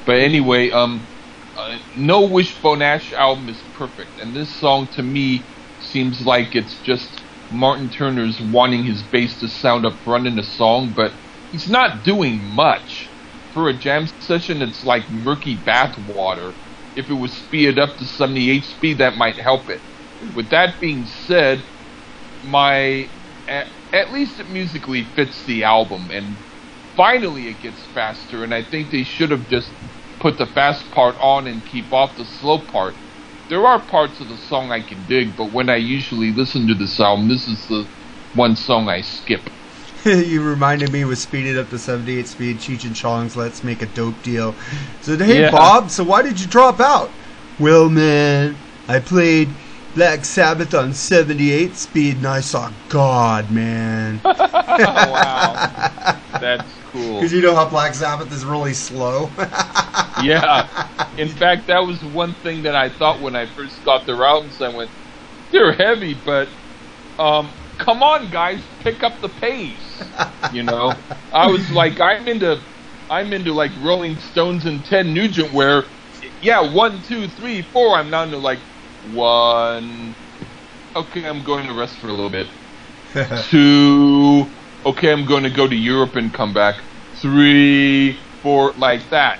But 0.05 0.19
anyway, 0.19 0.71
um, 0.71 1.09
uh, 1.55 1.77
no 1.95 2.27
Wishbone 2.27 2.81
Ash 2.81 3.11
album 3.13 3.49
is 3.49 3.63
perfect, 3.73 4.17
and 4.19 4.35
this 4.35 4.55
song 4.59 4.89
to 4.93 5.03
me 5.03 5.47
seems 5.91 6.21
like 6.25 6.55
it's 6.55 6.81
just 6.81 7.25
Martin 7.51 7.91
Turner's 7.91 8.41
wanting 8.41 8.85
his 8.85 9.03
bass 9.07 9.39
to 9.39 9.49
sound 9.49 9.85
up 9.85 10.03
front 10.03 10.27
in 10.27 10.37
the 10.37 10.43
song, 10.43 10.93
but 10.95 11.13
he's 11.51 11.69
not 11.69 12.03
doing 12.05 12.43
much. 12.55 13.15
For 13.51 13.69
a 13.69 13.77
jam 13.77 14.07
session, 14.21 14.61
it's 14.63 14.83
like 14.83 15.09
murky 15.09 15.63
bathwater. 15.63 16.55
If 16.95 17.09
it 17.09 17.15
was 17.15 17.35
speeded 17.35 17.79
up 17.79 17.97
to 17.97 18.05
78 18.05 18.65
speed, 18.65 18.99
that 18.99 19.17
might 19.17 19.37
help 19.39 19.69
it. 19.69 19.81
With 20.21 20.49
that 20.51 20.75
being 20.81 21.05
said, 21.07 21.65
my 22.41 23.09
at, 23.47 23.67
at 23.93 24.11
least 24.13 24.39
it 24.39 24.49
musically 24.49 25.05
fits 25.15 25.43
the 25.45 25.63
album, 25.65 26.11
and 26.11 26.39
finally 26.97 27.47
it 27.49 27.61
gets 27.61 27.85
faster. 27.93 28.43
And 28.43 28.53
I 28.53 28.63
think 28.63 28.91
they 28.91 29.03
should 29.03 29.31
have 29.31 29.47
just 29.47 29.73
put 30.21 30.37
the 30.37 30.47
fast 30.47 30.91
part 30.91 31.17
on 31.21 31.47
and 31.47 31.65
keep 31.65 31.93
off 31.93 32.17
the 32.17 32.25
slow 32.25 32.65
part. 32.71 32.97
There 33.51 33.67
are 33.67 33.81
parts 33.81 34.21
of 34.21 34.29
the 34.29 34.37
song 34.37 34.71
I 34.71 34.79
can 34.79 35.05
dig, 35.07 35.35
but 35.35 35.51
when 35.51 35.69
I 35.69 35.75
usually 35.75 36.31
listen 36.31 36.67
to 36.67 36.73
this 36.73 37.01
album, 37.01 37.27
this 37.27 37.49
is 37.49 37.67
the 37.67 37.85
one 38.33 38.55
song 38.55 38.87
I 38.87 39.01
skip. 39.01 39.49
you 40.05 40.41
reminded 40.41 40.93
me 40.93 41.03
with 41.03 41.19
speeded 41.19 41.57
up 41.57 41.69
to 41.71 41.77
78 41.77 42.27
speed, 42.29 42.59
Cheech 42.59 42.85
and 42.85 42.95
Chong's 42.95 43.35
Let's 43.35 43.61
Make 43.61 43.81
a 43.81 43.87
Dope 43.87 44.23
Deal. 44.23 44.55
So, 45.01 45.17
hey, 45.17 45.41
Yeah. 45.41 45.51
Bob, 45.51 45.89
so 45.89 46.05
why 46.05 46.21
did 46.21 46.39
you 46.39 46.47
drop 46.47 46.79
out? 46.79 47.11
Well, 47.59 47.89
man, 47.89 48.55
I 48.87 48.99
played 48.99 49.49
Black 49.93 50.23
Sabbath 50.23 50.73
on 50.73 50.93
78 50.93 51.75
speed 51.75 52.17
and 52.19 52.27
I 52.27 52.39
saw 52.39 52.71
God, 52.87 53.51
man. 53.51 54.21
wow, 54.23 56.21
that's 56.39 56.71
cool. 56.85 57.15
Because 57.19 57.33
you 57.33 57.41
know 57.41 57.53
how 57.53 57.67
Black 57.67 57.95
Sabbath 57.95 58.31
is 58.31 58.45
really 58.45 58.73
slow. 58.73 59.33
Yeah. 60.21 60.69
In 61.17 61.35
fact, 61.35 61.67
that 61.67 61.79
was 61.79 62.03
one 62.03 62.35
thing 62.43 62.63
that 62.63 62.75
I 62.75 62.89
thought 62.89 63.21
when 63.21 63.35
I 63.35 63.47
first 63.47 63.83
got 63.85 64.03
their 64.07 64.23
albums. 64.25 64.61
I 64.61 64.69
went, 64.69 64.91
they're 65.51 65.73
heavy, 65.73 66.21
but 66.25 66.49
um, 67.19 67.53
come 67.79 68.03
on, 68.03 68.31
guys, 68.31 68.69
pick 68.79 69.03
up 69.03 69.21
the 69.21 69.29
pace. 69.29 70.13
You 70.49 70.63
know, 70.63 71.01
I 71.33 71.47
was 71.47 71.71
like, 71.71 71.99
I'm 71.99 72.27
into, 72.27 72.61
I'm 73.09 73.33
into 73.33 73.53
like 73.53 73.71
Rolling 73.77 74.19
Stones 74.19 74.65
and 74.65 74.85
Ted 74.85 75.07
Nugent, 75.07 75.53
where, 75.53 75.85
yeah, 76.41 76.73
one, 76.73 77.01
two, 77.03 77.29
three, 77.29 77.63
four. 77.73 77.95
I'm 77.97 78.09
now 78.09 78.23
into 78.23 78.39
like 78.39 78.61
one. 79.01 80.17
Okay, 80.95 81.25
I'm 81.25 81.43
going 81.43 81.67
to 81.67 81.73
rest 81.73 81.97
for 81.99 82.07
a 82.07 82.13
little 82.13 82.31
bit. 82.31 82.47
Two. 83.35 84.53
Okay, 84.85 85.11
I'm 85.11 85.25
going 85.25 85.43
to 85.43 85.49
go 85.51 85.67
to 85.67 85.75
Europe 85.75 86.15
and 86.15 86.33
come 86.33 86.53
back. 86.53 86.75
Three, 87.21 88.19
four, 88.41 88.73
like 88.77 89.09
that. 89.11 89.39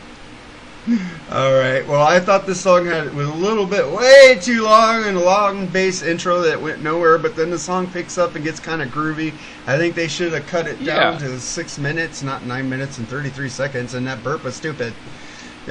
All 1.31 1.53
right. 1.53 1.87
Well, 1.87 2.01
I 2.05 2.19
thought 2.19 2.45
this 2.45 2.59
song 2.61 2.85
had 2.87 3.13
was 3.13 3.27
a 3.27 3.33
little 3.33 3.65
bit 3.65 3.87
way 3.89 4.37
too 4.41 4.63
long 4.63 5.03
and 5.03 5.15
a 5.15 5.19
long 5.23 5.67
bass 5.67 6.01
intro 6.01 6.41
that 6.41 6.59
went 6.61 6.81
nowhere. 6.81 7.17
But 7.17 7.35
then 7.35 7.49
the 7.51 7.59
song 7.59 7.87
picks 7.87 8.17
up 8.17 8.35
and 8.35 8.43
gets 8.43 8.59
kind 8.59 8.81
of 8.81 8.89
groovy. 8.89 9.33
I 9.67 9.77
think 9.77 9.93
they 9.95 10.07
should 10.07 10.33
have 10.33 10.47
cut 10.47 10.67
it 10.67 10.83
down 10.83 11.13
Yeah. 11.13 11.19
to 11.19 11.39
six 11.39 11.77
minutes, 11.77 12.23
not 12.23 12.45
nine 12.45 12.67
minutes 12.69 12.97
and 12.97 13.07
thirty 13.07 13.29
three 13.29 13.49
seconds. 13.49 13.93
And 13.93 14.07
that 14.07 14.23
burp 14.23 14.43
was 14.43 14.55
stupid. 14.55 14.93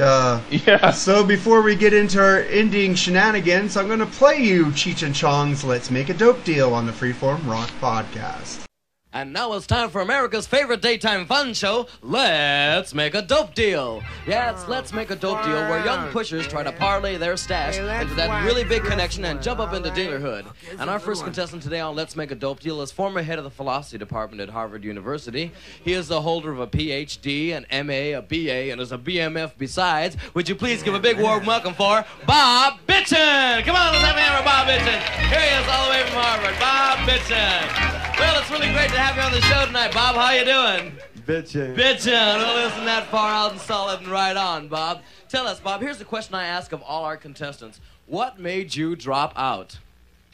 Uh, 0.00 0.40
Yeah. 0.50 0.92
so 0.92 1.24
before 1.24 1.62
we 1.62 1.74
get 1.74 1.92
into 1.92 2.20
our 2.22 2.42
ending 2.42 2.94
shenanigans, 2.94 3.76
I'm 3.76 3.88
going 3.88 3.98
to 3.98 4.06
play 4.06 4.38
you 4.38 4.66
Cheech 4.66 5.04
and 5.04 5.14
Chong's 5.14 5.64
"Let's 5.64 5.90
Make 5.90 6.08
a 6.08 6.14
Dope 6.14 6.44
Deal" 6.44 6.72
on 6.72 6.86
the 6.86 6.92
Freeform 6.92 7.44
Rock 7.48 7.70
Podcast. 7.80 8.69
And 9.12 9.32
now 9.32 9.54
it's 9.54 9.66
time 9.66 9.90
for 9.90 10.00
America's 10.02 10.46
favorite 10.46 10.80
daytime 10.80 11.26
fun 11.26 11.52
show, 11.52 11.88
Let's 12.00 12.94
Make 12.94 13.16
a 13.16 13.22
Dope 13.22 13.56
Deal. 13.56 14.04
Yeah, 14.24 14.52
it's 14.52 14.68
Let's 14.68 14.92
Make 14.92 15.10
a 15.10 15.16
Dope 15.16 15.42
Deal, 15.42 15.68
where 15.68 15.84
young 15.84 16.12
pushers 16.12 16.46
try 16.46 16.62
to 16.62 16.70
parlay 16.70 17.16
their 17.16 17.36
stash 17.36 17.76
into 17.76 18.14
that 18.14 18.44
really 18.44 18.62
big 18.62 18.84
connection 18.84 19.24
and 19.24 19.42
jump 19.42 19.58
up 19.58 19.74
into 19.74 19.90
dealerhood. 19.90 20.46
And 20.78 20.88
our 20.88 21.00
first 21.00 21.24
contestant 21.24 21.64
today 21.64 21.80
on 21.80 21.96
Let's 21.96 22.14
Make 22.14 22.30
a 22.30 22.36
Dope 22.36 22.60
Deal 22.60 22.80
is 22.82 22.92
former 22.92 23.20
head 23.20 23.38
of 23.38 23.42
the 23.42 23.50
philosophy 23.50 23.98
department 23.98 24.42
at 24.42 24.48
Harvard 24.48 24.84
University. 24.84 25.50
He 25.82 25.92
is 25.92 26.06
the 26.06 26.20
holder 26.20 26.52
of 26.52 26.60
a 26.60 26.68
PhD, 26.68 27.50
an 27.50 27.66
MA, 27.86 28.16
a 28.16 28.22
BA, 28.22 28.70
and 28.70 28.80
is 28.80 28.92
a 28.92 28.98
BMF 28.98 29.54
besides. 29.58 30.16
Would 30.34 30.48
you 30.48 30.54
please 30.54 30.84
give 30.84 30.94
a 30.94 31.00
big 31.00 31.18
warm 31.18 31.44
welcome 31.44 31.74
for 31.74 32.04
Bob 32.28 32.74
Bitchin? 32.86 33.64
Come 33.64 33.74
on, 33.74 33.92
let's 33.92 34.04
have 34.04 34.16
a 34.16 34.20
hand 34.20 34.38
for 34.38 34.44
Bob 34.44 34.68
Bitchin. 34.68 35.00
Here 35.30 35.40
he 35.40 35.60
is 35.60 35.68
all 35.68 35.86
the 35.86 35.90
way 35.90 36.02
from 36.04 36.22
Harvard, 36.22 36.60
Bob 36.60 36.98
Bitchin. 37.08 37.99
Well, 38.20 38.38
it's 38.38 38.50
really 38.50 38.70
great 38.74 38.90
to 38.90 38.98
have 38.98 39.16
you 39.16 39.22
on 39.22 39.32
the 39.32 39.40
show 39.40 39.64
tonight, 39.64 39.94
Bob. 39.94 40.14
How 40.14 40.30
you 40.32 40.44
doing? 40.44 40.92
Bitchin'. 41.26 41.74
Bitchin'. 41.74 42.36
Well, 42.36 42.66
isn't 42.70 42.84
that 42.84 43.06
far 43.06 43.32
out 43.32 43.52
and 43.52 43.60
solid 43.62 44.00
and 44.00 44.08
right 44.08 44.36
on, 44.36 44.68
Bob? 44.68 45.00
Tell 45.30 45.46
us, 45.46 45.58
Bob. 45.58 45.80
Here's 45.80 45.96
the 45.96 46.04
question 46.04 46.34
I 46.34 46.44
ask 46.44 46.72
of 46.72 46.82
all 46.82 47.04
our 47.06 47.16
contestants: 47.16 47.80
What 48.04 48.38
made 48.38 48.76
you 48.76 48.94
drop 48.94 49.32
out? 49.36 49.78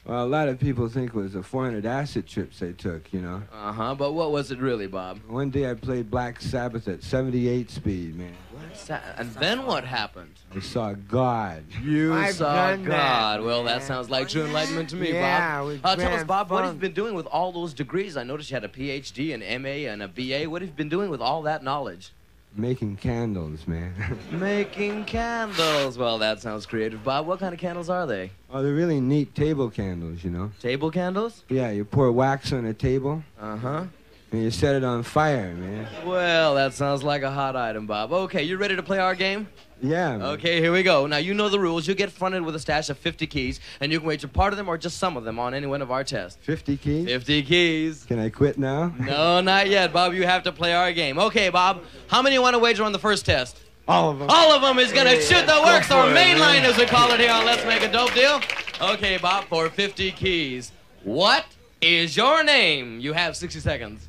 Well, 0.05 0.25
a 0.25 0.27
lot 0.27 0.49
of 0.49 0.59
people 0.59 0.89
think 0.89 1.11
it 1.11 1.15
was 1.15 1.35
the 1.35 1.45
400 1.45 1.87
acid 1.87 2.27
trips 2.27 2.59
they 2.59 2.73
took, 2.73 3.13
you 3.13 3.21
know. 3.21 3.43
Uh 3.53 3.73
huh. 3.73 3.95
But 3.95 4.13
what 4.13 4.33
was 4.33 4.51
it 4.51 4.59
really, 4.59 4.89
Bob? 4.89 5.21
One 5.29 5.51
day 5.51 5.71
I 5.71 5.75
played 5.75 6.11
Black 6.11 6.41
Sabbath 6.41 6.89
at 6.89 7.05
78 7.05 7.71
speed, 7.71 8.17
man. 8.17 8.35
Sa- 8.77 9.01
And 9.17 9.33
then 9.35 9.65
what 9.67 9.85
happened? 9.85 10.35
I 10.55 10.61
saw 10.61 10.93
God. 10.93 11.65
You 11.83 12.15
I've 12.15 12.35
saw 12.37 12.55
done 12.55 12.85
that, 12.85 12.89
God. 12.91 13.43
Well, 13.43 13.65
that 13.65 13.83
sounds 13.83 14.09
like 14.11 14.29
true 14.29 14.45
enlightenment 14.45 14.91
to 14.91 14.97
me, 14.97 15.13
Yeah, 15.13 15.61
Bob. 15.63 15.81
Uh, 15.83 15.97
tell 15.97 16.13
us, 16.15 16.25
Bob, 16.25 16.51
what 16.51 16.65
have 16.65 16.75
you 16.75 16.81
been 16.81 16.93
doing 16.93 17.15
with 17.15 17.27
all 17.27 17.53
those 17.53 17.75
degrees? 17.75 18.17
I 18.17 18.23
noticed 18.23 18.51
you 18.51 18.55
had 18.55 18.65
a 18.65 18.69
PhD, 18.69 19.35
an 19.35 19.41
MA, 19.63 19.89
and 19.91 20.03
a 20.03 20.09
BA. 20.09 20.49
What 20.49 20.63
have 20.63 20.71
you 20.71 20.77
been 20.77 20.89
doing 20.89 21.11
with 21.11 21.21
all 21.21 21.43
that 21.43 21.63
knowledge? 21.63 22.13
Making 22.59 22.97
candles, 22.97 23.67
man. 23.67 23.93
Making 24.31 25.05
candles. 25.05 25.99
Well, 25.99 26.17
that 26.19 26.41
sounds 26.41 26.65
creative, 26.65 27.05
Bob. 27.05 27.27
What 27.27 27.39
kind 27.39 27.53
of 27.53 27.61
candles 27.61 27.91
are 27.91 28.07
they? 28.07 28.31
oh, 28.51 28.63
they're 28.63 28.73
really 28.73 28.99
neat 29.01 29.35
table 29.35 29.69
candles, 29.69 30.25
you 30.25 30.31
know. 30.31 30.53
Table 30.63 30.91
candles? 30.91 31.43
Yeah, 31.51 31.71
you 31.71 31.85
pour 31.85 32.11
wax 32.13 32.53
on 32.55 32.65
a 32.65 32.73
table 32.73 33.23
Uh 33.39 33.57
huh. 33.57 33.85
And 34.33 34.43
you 34.43 34.51
set 34.51 34.75
it 34.75 34.85
on 34.85 35.03
fire, 35.03 35.55
man. 35.55 35.87
Well, 36.05 36.55
that 36.57 36.75
sounds 36.75 37.03
like 37.03 37.23
a 37.23 37.31
hot 37.31 37.57
item, 37.57 37.87
Bob. 37.87 38.13
Okay, 38.13 38.43
you 38.43 38.57
ready 38.57 38.77
to 38.77 38.83
play 38.83 38.99
our 38.99 39.15
game? 39.15 39.49
Yeah. 39.83 40.17
man. 40.17 40.23
Okay, 40.23 40.61
here 40.61 40.73
we 40.73 40.83
go. 40.83 41.07
Now, 41.07 41.19
you 41.19 41.35
know 41.35 41.49
the 41.49 41.61
rules. 41.61 41.87
You 41.87 41.95
get 41.95 42.11
fronted 42.11 42.43
with 42.43 42.57
a 42.57 42.59
stash 42.59 42.89
of 42.89 42.99
50 42.99 43.27
keys, 43.27 43.61
and 43.81 43.93
you 43.93 43.99
can 44.01 44.09
wager 44.09 44.27
part 44.29 44.53
of 44.53 44.57
them 44.57 44.69
or 44.69 44.79
just 44.79 44.99
some 44.99 45.17
of 45.17 45.25
them 45.25 45.39
on 45.39 45.55
any 45.55 45.67
one 45.67 45.83
of 45.83 45.91
our 45.91 46.03
tests. 46.03 46.39
50 46.43 46.77
keys. 46.79 47.07
50 47.07 47.43
keys. 47.43 48.05
Can 48.05 48.19
I 48.19 48.31
quit 48.31 48.59
now? 48.59 48.95
No, 48.99 49.41
not 49.41 49.69
yet, 49.69 49.93
Bob. 49.93 50.15
You 50.15 50.25
have 50.25 50.43
to 50.45 50.53
play 50.53 50.75
our 50.75 50.93
game. 50.93 51.19
Okay, 51.19 51.51
Bob. 51.51 51.83
How 52.09 52.23
many 52.23 52.35
you 52.35 52.43
want 52.43 52.55
to 52.55 52.59
wager 52.59 52.85
on 52.85 52.93
the 52.93 52.99
first 52.99 53.27
test? 53.27 53.61
All 53.89 54.11
of 54.11 54.19
them. 54.19 54.29
All 54.31 54.51
of 54.53 54.63
them 54.63 54.79
is 54.79 54.93
going 54.93 55.07
to 55.07 55.21
shoot 55.23 55.47
the 55.47 55.63
works, 55.65 55.91
or 55.93 56.11
main 56.11 56.39
line, 56.39 56.65
as 56.65 56.77
we 56.77 56.87
call 56.87 57.13
it 57.13 57.21
here 57.21 57.31
on 57.31 57.45
Let's 57.45 57.65
Make 57.65 57.83
a 57.83 57.93
Dope 57.93 58.13
Deal. 58.15 58.41
Okay, 58.81 59.17
Bob, 59.19 59.45
for 59.45 59.69
50 59.69 60.11
keys. 60.13 60.73
What 61.05 61.45
is 61.81 62.17
your 62.17 62.43
name? 62.43 62.99
You 62.99 63.13
have 63.13 63.37
60 63.37 63.61
seconds. 63.61 64.09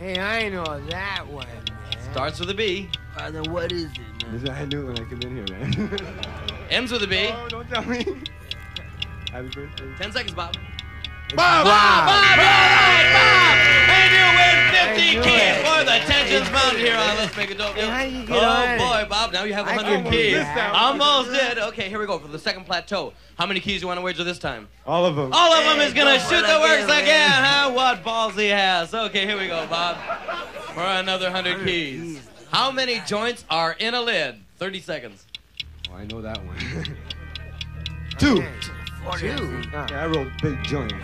Hey, 0.00 0.18
I 0.18 0.48
know 0.48 0.64
that 0.88 1.26
one, 1.28 1.46
man. 1.46 2.12
Starts 2.12 2.40
with 2.40 2.48
a 2.48 2.54
B, 2.54 2.88
Father, 3.14 3.42
what 3.42 3.70
is 3.70 3.84
it, 3.92 3.98
man? 3.98 4.32
This 4.32 4.42
is- 4.44 4.48
I 4.48 4.64
knew 4.64 4.80
it 4.80 4.84
when 4.86 4.98
I 4.98 5.04
came 5.04 5.20
in 5.20 5.36
here, 5.36 5.58
man. 5.58 6.00
ends 6.70 6.90
with 6.90 7.02
a 7.02 7.06
B. 7.06 7.28
oh, 7.30 7.48
don't 7.50 7.68
tell 7.68 7.84
me. 7.84 7.98
Happy 9.30 9.48
birthday. 9.48 9.92
10 9.98 10.12
seconds, 10.12 10.32
Bob. 10.34 10.56
Bob! 11.36 11.64
Bob, 11.64 12.08
all 12.08 12.36
right, 12.36 13.06
Bob! 13.14 13.56
And 13.86 14.10
you 14.10 14.26
win 14.34 14.56
50 14.98 15.18
I 15.18 15.22
keys 15.22 15.56
for 15.62 15.84
the 15.84 15.98
tensions 16.12 16.50
mounted 16.50 16.80
here 16.80 16.96
on 16.96 17.16
Let's 17.18 17.36
Make 17.36 17.50
a 17.50 17.54
Dope 17.54 17.76
Deal. 17.76 17.84
Hey, 17.84 18.10
how 18.10 18.18
you 18.18 18.26
get 18.26 18.42
oh, 18.42 18.46
on 18.46 18.78
boy, 18.78 19.08
Bob, 19.08 19.32
now 19.32 19.44
you 19.44 19.54
have 19.54 19.66
100 19.66 19.84
can 19.84 20.10
keys. 20.10 20.32
do 20.32 20.38
that. 20.38 20.74
Almost 20.74 21.30
did. 21.30 21.58
Okay, 21.58 21.88
here 21.88 22.00
we 22.00 22.06
go 22.06 22.18
for 22.18 22.26
the 22.26 22.38
second 22.38 22.64
plateau. 22.64 23.12
How 23.38 23.46
many 23.46 23.60
keys 23.60 23.80
do 23.80 23.84
you 23.84 23.86
want 23.86 23.98
to 23.98 24.02
wager 24.02 24.24
this 24.24 24.40
time? 24.40 24.66
All 24.86 25.06
of 25.06 25.14
them. 25.14 25.30
All 25.32 25.52
of 25.52 25.64
them 25.64 25.80
is 25.86 25.94
gonna 25.94 26.18
shoot 26.18 26.42
the 26.46 26.58
works 26.60 26.84
again, 26.84 27.02
again, 27.02 27.30
huh? 27.30 27.70
What 27.72 28.02
balls 28.02 28.34
he 28.34 28.48
has. 28.48 28.92
Okay, 28.92 29.24
here 29.24 29.38
we 29.38 29.46
go, 29.46 29.66
Bob. 29.68 29.98
For 30.74 30.82
another 30.82 31.26
100 31.26 31.64
keys. 31.64 32.00
keys. 32.00 32.28
How 32.50 32.72
many 32.72 33.00
joints 33.06 33.44
are 33.48 33.72
in 33.78 33.94
a 33.94 34.00
lid? 34.00 34.40
30 34.58 34.80
seconds. 34.80 35.26
Oh, 35.90 35.94
I 35.94 36.06
know 36.06 36.20
that 36.22 36.44
one. 36.44 36.56
Two. 38.18 38.44
Two. 39.16 39.62
Yeah, 39.72 39.86
I 39.90 40.06
rolled 40.06 40.30
big 40.42 40.62
joints. 40.62 40.94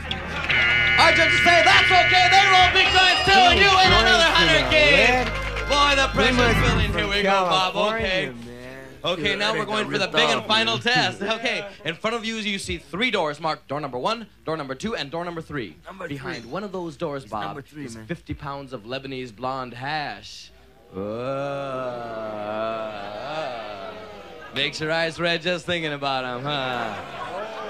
Our 0.99 1.13
judges 1.13 1.39
say 1.45 1.63
that's 1.65 1.91
okay. 1.91 2.29
They 2.31 2.45
roll 2.53 2.69
big 2.73 2.89
joints 2.93 3.25
too, 3.25 3.33
and 3.33 3.59
you 3.59 3.69
win 3.69 3.93
another 3.93 4.31
100 4.33 4.71
keys. 4.71 5.27
Boy, 5.69 5.95
the 5.97 6.09
pressure's 6.15 6.59
building. 6.69 6.93
Here 6.93 7.09
we 7.09 7.23
go, 7.23 7.31
Bob. 7.45 7.77
Okay. 7.95 8.33
Okay, 9.05 9.37
now 9.37 9.53
we're 9.55 9.65
going 9.67 9.89
for 9.91 9.99
the 9.99 10.09
big 10.09 10.29
and 10.31 10.45
final 10.47 10.79
test. 10.79 11.23
Okay, 11.23 11.65
in 11.85 11.95
front 11.95 12.17
of 12.17 12.25
you, 12.25 12.37
you 12.37 12.59
see 12.59 12.79
three 12.79 13.11
doors 13.11 13.39
marked 13.41 13.69
door 13.69 13.81
number 13.81 13.99
one, 13.99 14.27
door 14.45 14.57
number 14.57 14.75
two, 14.75 14.97
and 14.97 15.11
door 15.11 15.25
number 15.25 15.41
three. 15.43 15.77
Number 15.87 16.09
Behind 16.09 16.43
three. 16.43 16.51
one 16.51 16.65
of 16.65 16.73
those 16.73 16.97
doors, 16.97 17.25
Bob, 17.25 17.43
number 17.45 17.63
three, 17.63 17.85
is 17.85 17.95
man. 17.97 18.07
50 18.07 18.35
pounds 18.35 18.73
of 18.73 18.83
Lebanese 18.85 19.35
blonde 19.35 19.75
hash. 19.75 20.51
Uh, 20.97 21.01
makes 24.55 24.81
your 24.81 24.91
eyes 24.91 25.21
red 25.21 25.41
just 25.43 25.67
thinking 25.67 25.93
about 25.93 26.23
them, 26.23 26.43
huh? 26.43 26.95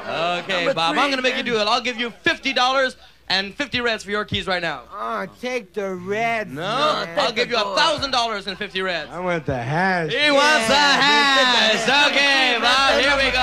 Okay, 0.09 0.64
Number 0.66 0.74
Bob, 0.74 0.96
I'm 0.96 1.11
gonna 1.11 1.22
make 1.22 1.36
you 1.36 1.42
do 1.42 1.57
it. 1.57 1.66
I'll 1.66 1.80
give 1.80 1.98
you 1.98 2.11
$50 2.11 2.96
and 3.28 3.54
50 3.54 3.80
reds 3.80 4.04
for 4.04 4.10
your 4.10 4.24
keys 4.24 4.46
right 4.46 4.62
now. 4.62 4.82
Oh, 4.92 5.26
take 5.40 5.72
the 5.72 5.94
red. 5.94 6.48
No, 6.48 6.60
man. 6.60 7.18
I'll 7.18 7.32
give 7.32 7.50
you 7.50 7.56
a 7.56 7.76
thousand 7.76 8.10
dollars 8.12 8.46
and 8.46 8.56
50 8.56 8.80
reds. 8.82 9.10
I 9.10 9.18
want 9.20 9.46
the 9.46 9.56
hash. 9.56 10.12
He 10.12 10.30
wants 10.30 10.66
the 10.68 10.74
Yeah, 10.74 11.00
hash. 11.00 12.10
Okay, 12.10 12.58
Bob, 12.60 13.00
here 13.00 13.16
we 13.16 13.30
go. 13.32 13.38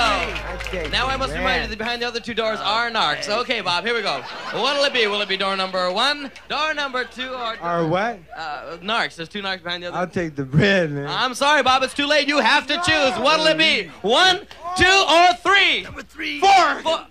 I 0.85 0.87
Now 0.91 1.07
I 1.07 1.17
must 1.17 1.33
remind 1.33 1.63
you 1.63 1.69
that 1.69 1.77
behind 1.77 2.01
the 2.01 2.07
other 2.07 2.19
two 2.19 2.33
doors 2.33 2.59
are 2.59 2.89
narcs. 2.89 3.29
Okay, 3.29 3.61
Bob, 3.61 3.85
here 3.85 3.93
we 3.93 4.01
go. 4.01 4.21
What'll 4.53 4.83
it 4.85 4.93
be? 4.93 5.05
Will 5.07 5.21
it 5.21 5.29
be 5.29 5.37
door 5.37 5.55
number 5.55 5.91
one, 5.91 6.31
door 6.49 6.73
number 6.73 7.03
two, 7.03 7.29
or 7.29 7.55
Or 7.61 7.87
what? 7.87 8.19
uh, 8.35 8.77
narcs? 8.81 9.15
There's 9.17 9.29
two 9.29 9.41
narcs 9.41 9.63
behind 9.63 9.83
the 9.83 9.87
other. 9.89 9.97
I'll 9.97 10.07
take 10.07 10.35
the 10.35 10.45
bread, 10.45 10.91
man. 10.91 11.07
I'm 11.07 11.33
sorry, 11.35 11.61
Bob. 11.61 11.83
It's 11.83 11.93
too 11.93 12.07
late. 12.07 12.27
You 12.27 12.39
have 12.39 12.65
to 12.67 12.75
choose. 12.77 13.13
What'll 13.19 13.45
it 13.47 13.57
be? 13.57 13.87
One, 14.01 14.39
two, 14.77 15.05
or 15.09 15.33
three? 15.43 15.83
Number 15.83 16.01
three. 16.01 16.39
Four. 16.39 16.81
Four. 16.81 17.05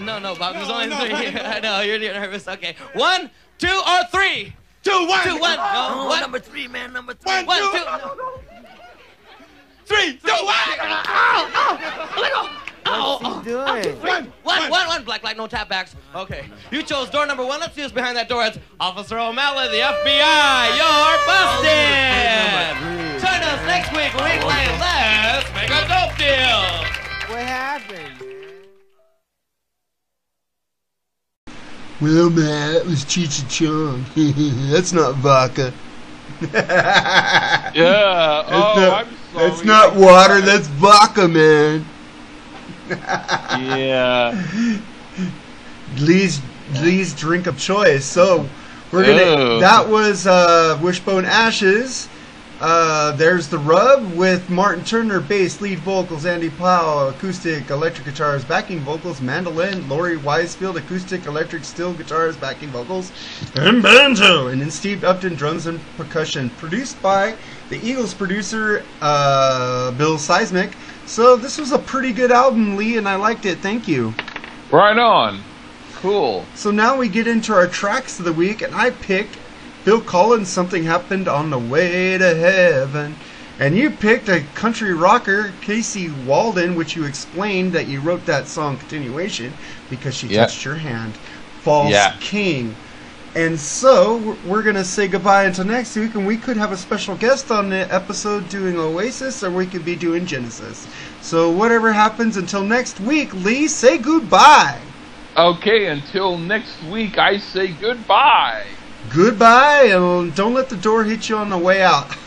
No, 0.00 0.18
no, 0.18 0.34
Bob. 0.34 0.54
There's 0.54 0.68
only 0.68 0.86
three. 0.94 1.38
I 1.40 1.60
know 1.60 1.80
you're, 1.80 1.96
you're 1.96 2.14
nervous. 2.14 2.46
Okay. 2.48 2.74
One, 2.94 3.30
two, 3.58 3.68
or 3.86 4.04
three? 4.10 4.52
Two, 4.82 5.06
one. 5.06 5.22
Two, 5.24 5.38
one. 5.38 5.56
No, 5.56 5.62
Oh, 5.64 6.06
one. 6.08 6.20
number 6.20 6.38
three, 6.38 6.68
man. 6.68 6.92
Number 6.92 7.14
three. 7.14 7.44
One, 7.44 7.58
two, 7.72 7.84
no. 7.84 8.40
Three, 9.84 10.16
two, 10.18 10.30
one. 10.32 10.54
Ow, 10.80 11.50
ow, 11.54 12.20
let 12.20 12.32
go. 12.32 12.48
Ow, 12.88 13.18
What's 13.20 13.24
ow. 13.24 13.42
he 13.42 13.50
oh, 13.50 13.62
oh, 13.64 13.64
oh. 13.64 13.82
doing? 13.82 13.96
One, 14.00 14.32
one, 14.44 14.70
one, 14.70 14.86
one. 14.88 15.04
Black 15.04 15.22
light, 15.24 15.36
no 15.36 15.46
tap 15.46 15.68
backs. 15.68 15.96
Okay. 16.14 16.46
You 16.70 16.82
chose 16.82 17.10
door 17.10 17.26
number 17.26 17.44
one. 17.44 17.58
Let's 17.60 17.74
see 17.74 17.82
who's 17.82 17.92
behind 17.92 18.16
that 18.16 18.28
door. 18.28 18.44
It's 18.44 18.58
Officer 18.78 19.18
O'Malley, 19.18 19.68
the 19.68 19.82
FBI. 19.82 20.76
You're 20.76 21.18
busted. 21.26 23.20
Join 23.22 23.42
us 23.42 23.66
next 23.66 23.90
week 23.90 24.14
when 24.14 24.24
we 24.24 24.38
play 24.42 24.66
Let's 24.78 25.50
Make 25.54 25.70
a 25.70 25.82
Dope 25.88 26.16
Deal. 26.18 26.62
What 27.34 27.42
happened? 27.42 28.15
Well, 32.00 32.30
man, 32.30 32.74
that 32.74 32.86
was 32.86 33.04
Cheech 33.04 33.48
Chong. 33.48 34.04
That's 34.70 34.92
not 34.92 35.14
vodka. 35.16 35.72
Yeah. 37.74 38.44
That's 38.48 38.48
Oh, 38.50 38.74
not, 38.76 39.06
I'm 39.06 39.16
sorry. 39.32 39.48
that's 39.50 39.64
not 39.64 39.94
water. 39.96 40.40
That's 40.40 40.66
vodka, 40.66 41.28
man. 41.28 41.84
Yeah. 42.88 44.32
Lee's 45.98 46.40
Lee's 46.80 47.14
drink 47.14 47.46
of 47.46 47.58
choice. 47.58 48.04
So 48.04 48.48
we're 48.92 49.04
gonna. 49.06 49.54
Ew. 49.54 49.60
That 49.60 49.88
was 49.88 50.26
uh, 50.26 50.78
Wishbone 50.82 51.24
Ashes. 51.24 52.08
Uh, 52.58 53.12
there's 53.12 53.48
the 53.48 53.58
rub 53.58 54.14
with 54.14 54.48
Martin 54.48 54.82
Turner 54.82 55.20
bass, 55.20 55.60
lead 55.60 55.78
vocals, 55.80 56.24
Andy 56.24 56.48
Powell 56.48 57.10
acoustic, 57.10 57.68
electric 57.68 58.06
guitars, 58.06 58.46
backing 58.46 58.80
vocals, 58.80 59.20
mandolin, 59.20 59.86
Laurie 59.90 60.16
Wisefield 60.16 60.76
acoustic, 60.76 61.26
electric, 61.26 61.64
steel 61.64 61.92
guitars, 61.92 62.34
backing 62.34 62.70
vocals, 62.70 63.12
and 63.56 63.82
banjo, 63.82 64.46
and 64.46 64.62
then 64.62 64.70
Steve 64.70 65.04
Upton 65.04 65.34
drums 65.34 65.66
and 65.66 65.78
percussion. 65.98 66.48
Produced 66.50 67.00
by 67.02 67.36
the 67.68 67.76
Eagles 67.86 68.14
producer 68.14 68.82
uh, 69.02 69.90
Bill 69.92 70.16
Szymczyk. 70.16 70.72
So 71.04 71.36
this 71.36 71.58
was 71.58 71.72
a 71.72 71.78
pretty 71.78 72.12
good 72.12 72.32
album, 72.32 72.76
Lee, 72.76 72.96
and 72.96 73.06
I 73.06 73.16
liked 73.16 73.44
it. 73.44 73.58
Thank 73.58 73.86
you. 73.86 74.14
Right 74.72 74.98
on. 74.98 75.42
Cool. 75.96 76.44
So 76.54 76.70
now 76.70 76.96
we 76.96 77.08
get 77.08 77.26
into 77.26 77.52
our 77.52 77.66
tracks 77.66 78.18
of 78.18 78.24
the 78.24 78.32
week, 78.32 78.62
and 78.62 78.74
I 78.74 78.90
picked 78.90 79.36
Phil 79.86 80.00
Collins' 80.00 80.48
Something 80.48 80.82
Happened 80.82 81.28
on 81.28 81.50
the 81.50 81.60
Way 81.60 82.18
to 82.18 82.34
Heaven. 82.34 83.14
And 83.60 83.78
you 83.78 83.88
picked 83.92 84.28
a 84.28 84.40
country 84.56 84.92
rocker, 84.92 85.52
Casey 85.60 86.08
Waldon, 86.08 86.74
which 86.74 86.96
you 86.96 87.04
explained 87.04 87.72
that 87.74 87.86
you 87.86 88.00
wrote 88.00 88.26
that 88.26 88.48
song 88.48 88.78
continuation 88.78 89.52
because 89.88 90.16
she 90.16 90.26
Yeah. 90.26 90.40
touched 90.46 90.64
your 90.64 90.74
hand. 90.74 91.14
False 91.62 91.92
Yeah. 91.92 92.14
King. 92.18 92.74
And 93.36 93.60
so 93.60 94.16
we're- 94.16 94.38
we're 94.42 94.62
gonna 94.64 94.84
say 94.84 95.06
goodbye 95.06 95.44
until 95.44 95.66
next 95.66 95.94
week, 95.94 96.16
and 96.16 96.26
we 96.26 96.36
could 96.36 96.56
have 96.56 96.72
a 96.72 96.76
special 96.76 97.14
guest 97.14 97.52
on 97.52 97.70
the 97.70 97.86
episode 97.94 98.48
doing 98.48 98.76
Oasis, 98.76 99.44
or 99.44 99.50
we 99.50 99.66
could 99.66 99.84
be 99.84 99.94
doing 99.94 100.26
Genesis. 100.26 100.88
So 101.22 101.48
whatever 101.48 101.92
happens 101.92 102.36
until 102.36 102.64
next 102.64 102.98
week, 102.98 103.32
Lee, 103.32 103.68
say 103.68 103.98
goodbye. 103.98 104.80
Okay, 105.36 105.86
until 105.86 106.38
next 106.38 106.82
week, 106.82 107.18
I 107.18 107.38
say 107.38 107.68
goodbye. 107.68 108.75
Goodbye, 109.12 109.90
and 109.92 110.34
don't 110.34 110.54
let 110.54 110.68
the 110.68 110.76
door 110.76 111.04
hit 111.04 111.28
you 111.28 111.36
on 111.36 111.50
the 111.50 111.58
way 111.58 111.82
out. 111.82 112.06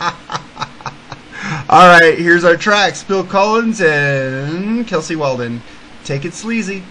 All 1.68 1.86
right, 1.86 2.18
here's 2.18 2.44
our 2.44 2.56
tracks: 2.56 3.02
Bill 3.02 3.24
Collins 3.24 3.80
and 3.80 4.86
Kelsey 4.86 5.16
Waldon. 5.16 5.60
Take 6.04 6.24
it 6.24 6.34
sleazy. 6.34 6.82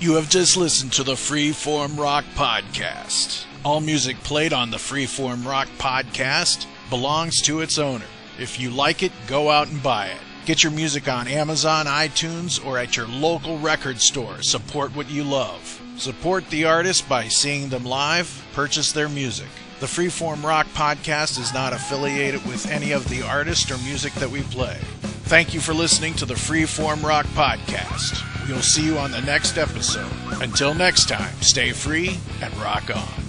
You 0.00 0.14
have 0.14 0.30
just 0.30 0.56
listened 0.56 0.92
to 0.92 1.02
the 1.02 1.14
Freeform 1.14 1.98
Rock 1.98 2.24
Podcast. 2.36 3.44
All 3.64 3.80
music 3.80 4.16
played 4.18 4.52
on 4.52 4.70
the 4.70 4.76
Freeform 4.76 5.44
Rock 5.44 5.66
Podcast 5.76 6.66
belongs 6.88 7.42
to 7.42 7.62
its 7.62 7.78
owner. 7.78 8.04
If 8.38 8.60
you 8.60 8.70
like 8.70 9.02
it, 9.02 9.10
go 9.26 9.50
out 9.50 9.66
and 9.66 9.82
buy 9.82 10.06
it. 10.06 10.20
Get 10.46 10.62
your 10.62 10.70
music 10.70 11.08
on 11.08 11.26
Amazon, 11.26 11.86
iTunes, 11.86 12.64
or 12.64 12.78
at 12.78 12.96
your 12.96 13.08
local 13.08 13.58
record 13.58 14.00
store. 14.00 14.40
Support 14.40 14.94
what 14.94 15.10
you 15.10 15.24
love. 15.24 15.82
Support 15.96 16.48
the 16.48 16.66
artist 16.66 17.08
by 17.08 17.26
seeing 17.26 17.68
them 17.68 17.84
live, 17.84 18.46
purchase 18.52 18.92
their 18.92 19.08
music. 19.08 19.48
The 19.80 19.86
Freeform 19.86 20.42
Rock 20.42 20.66
Podcast 20.74 21.38
is 21.38 21.54
not 21.54 21.72
affiliated 21.72 22.44
with 22.46 22.68
any 22.68 22.90
of 22.90 23.08
the 23.08 23.22
artists 23.22 23.70
or 23.70 23.78
music 23.78 24.12
that 24.14 24.28
we 24.28 24.42
play. 24.42 24.76
Thank 25.28 25.54
you 25.54 25.60
for 25.60 25.72
listening 25.72 26.14
to 26.14 26.26
the 26.26 26.34
Freeform 26.34 27.04
Rock 27.04 27.26
Podcast. 27.26 28.24
We'll 28.48 28.60
see 28.60 28.84
you 28.84 28.98
on 28.98 29.12
the 29.12 29.20
next 29.20 29.56
episode. 29.56 30.10
Until 30.42 30.74
next 30.74 31.08
time, 31.08 31.32
stay 31.42 31.70
free 31.70 32.18
and 32.42 32.52
rock 32.56 32.90
on. 32.94 33.27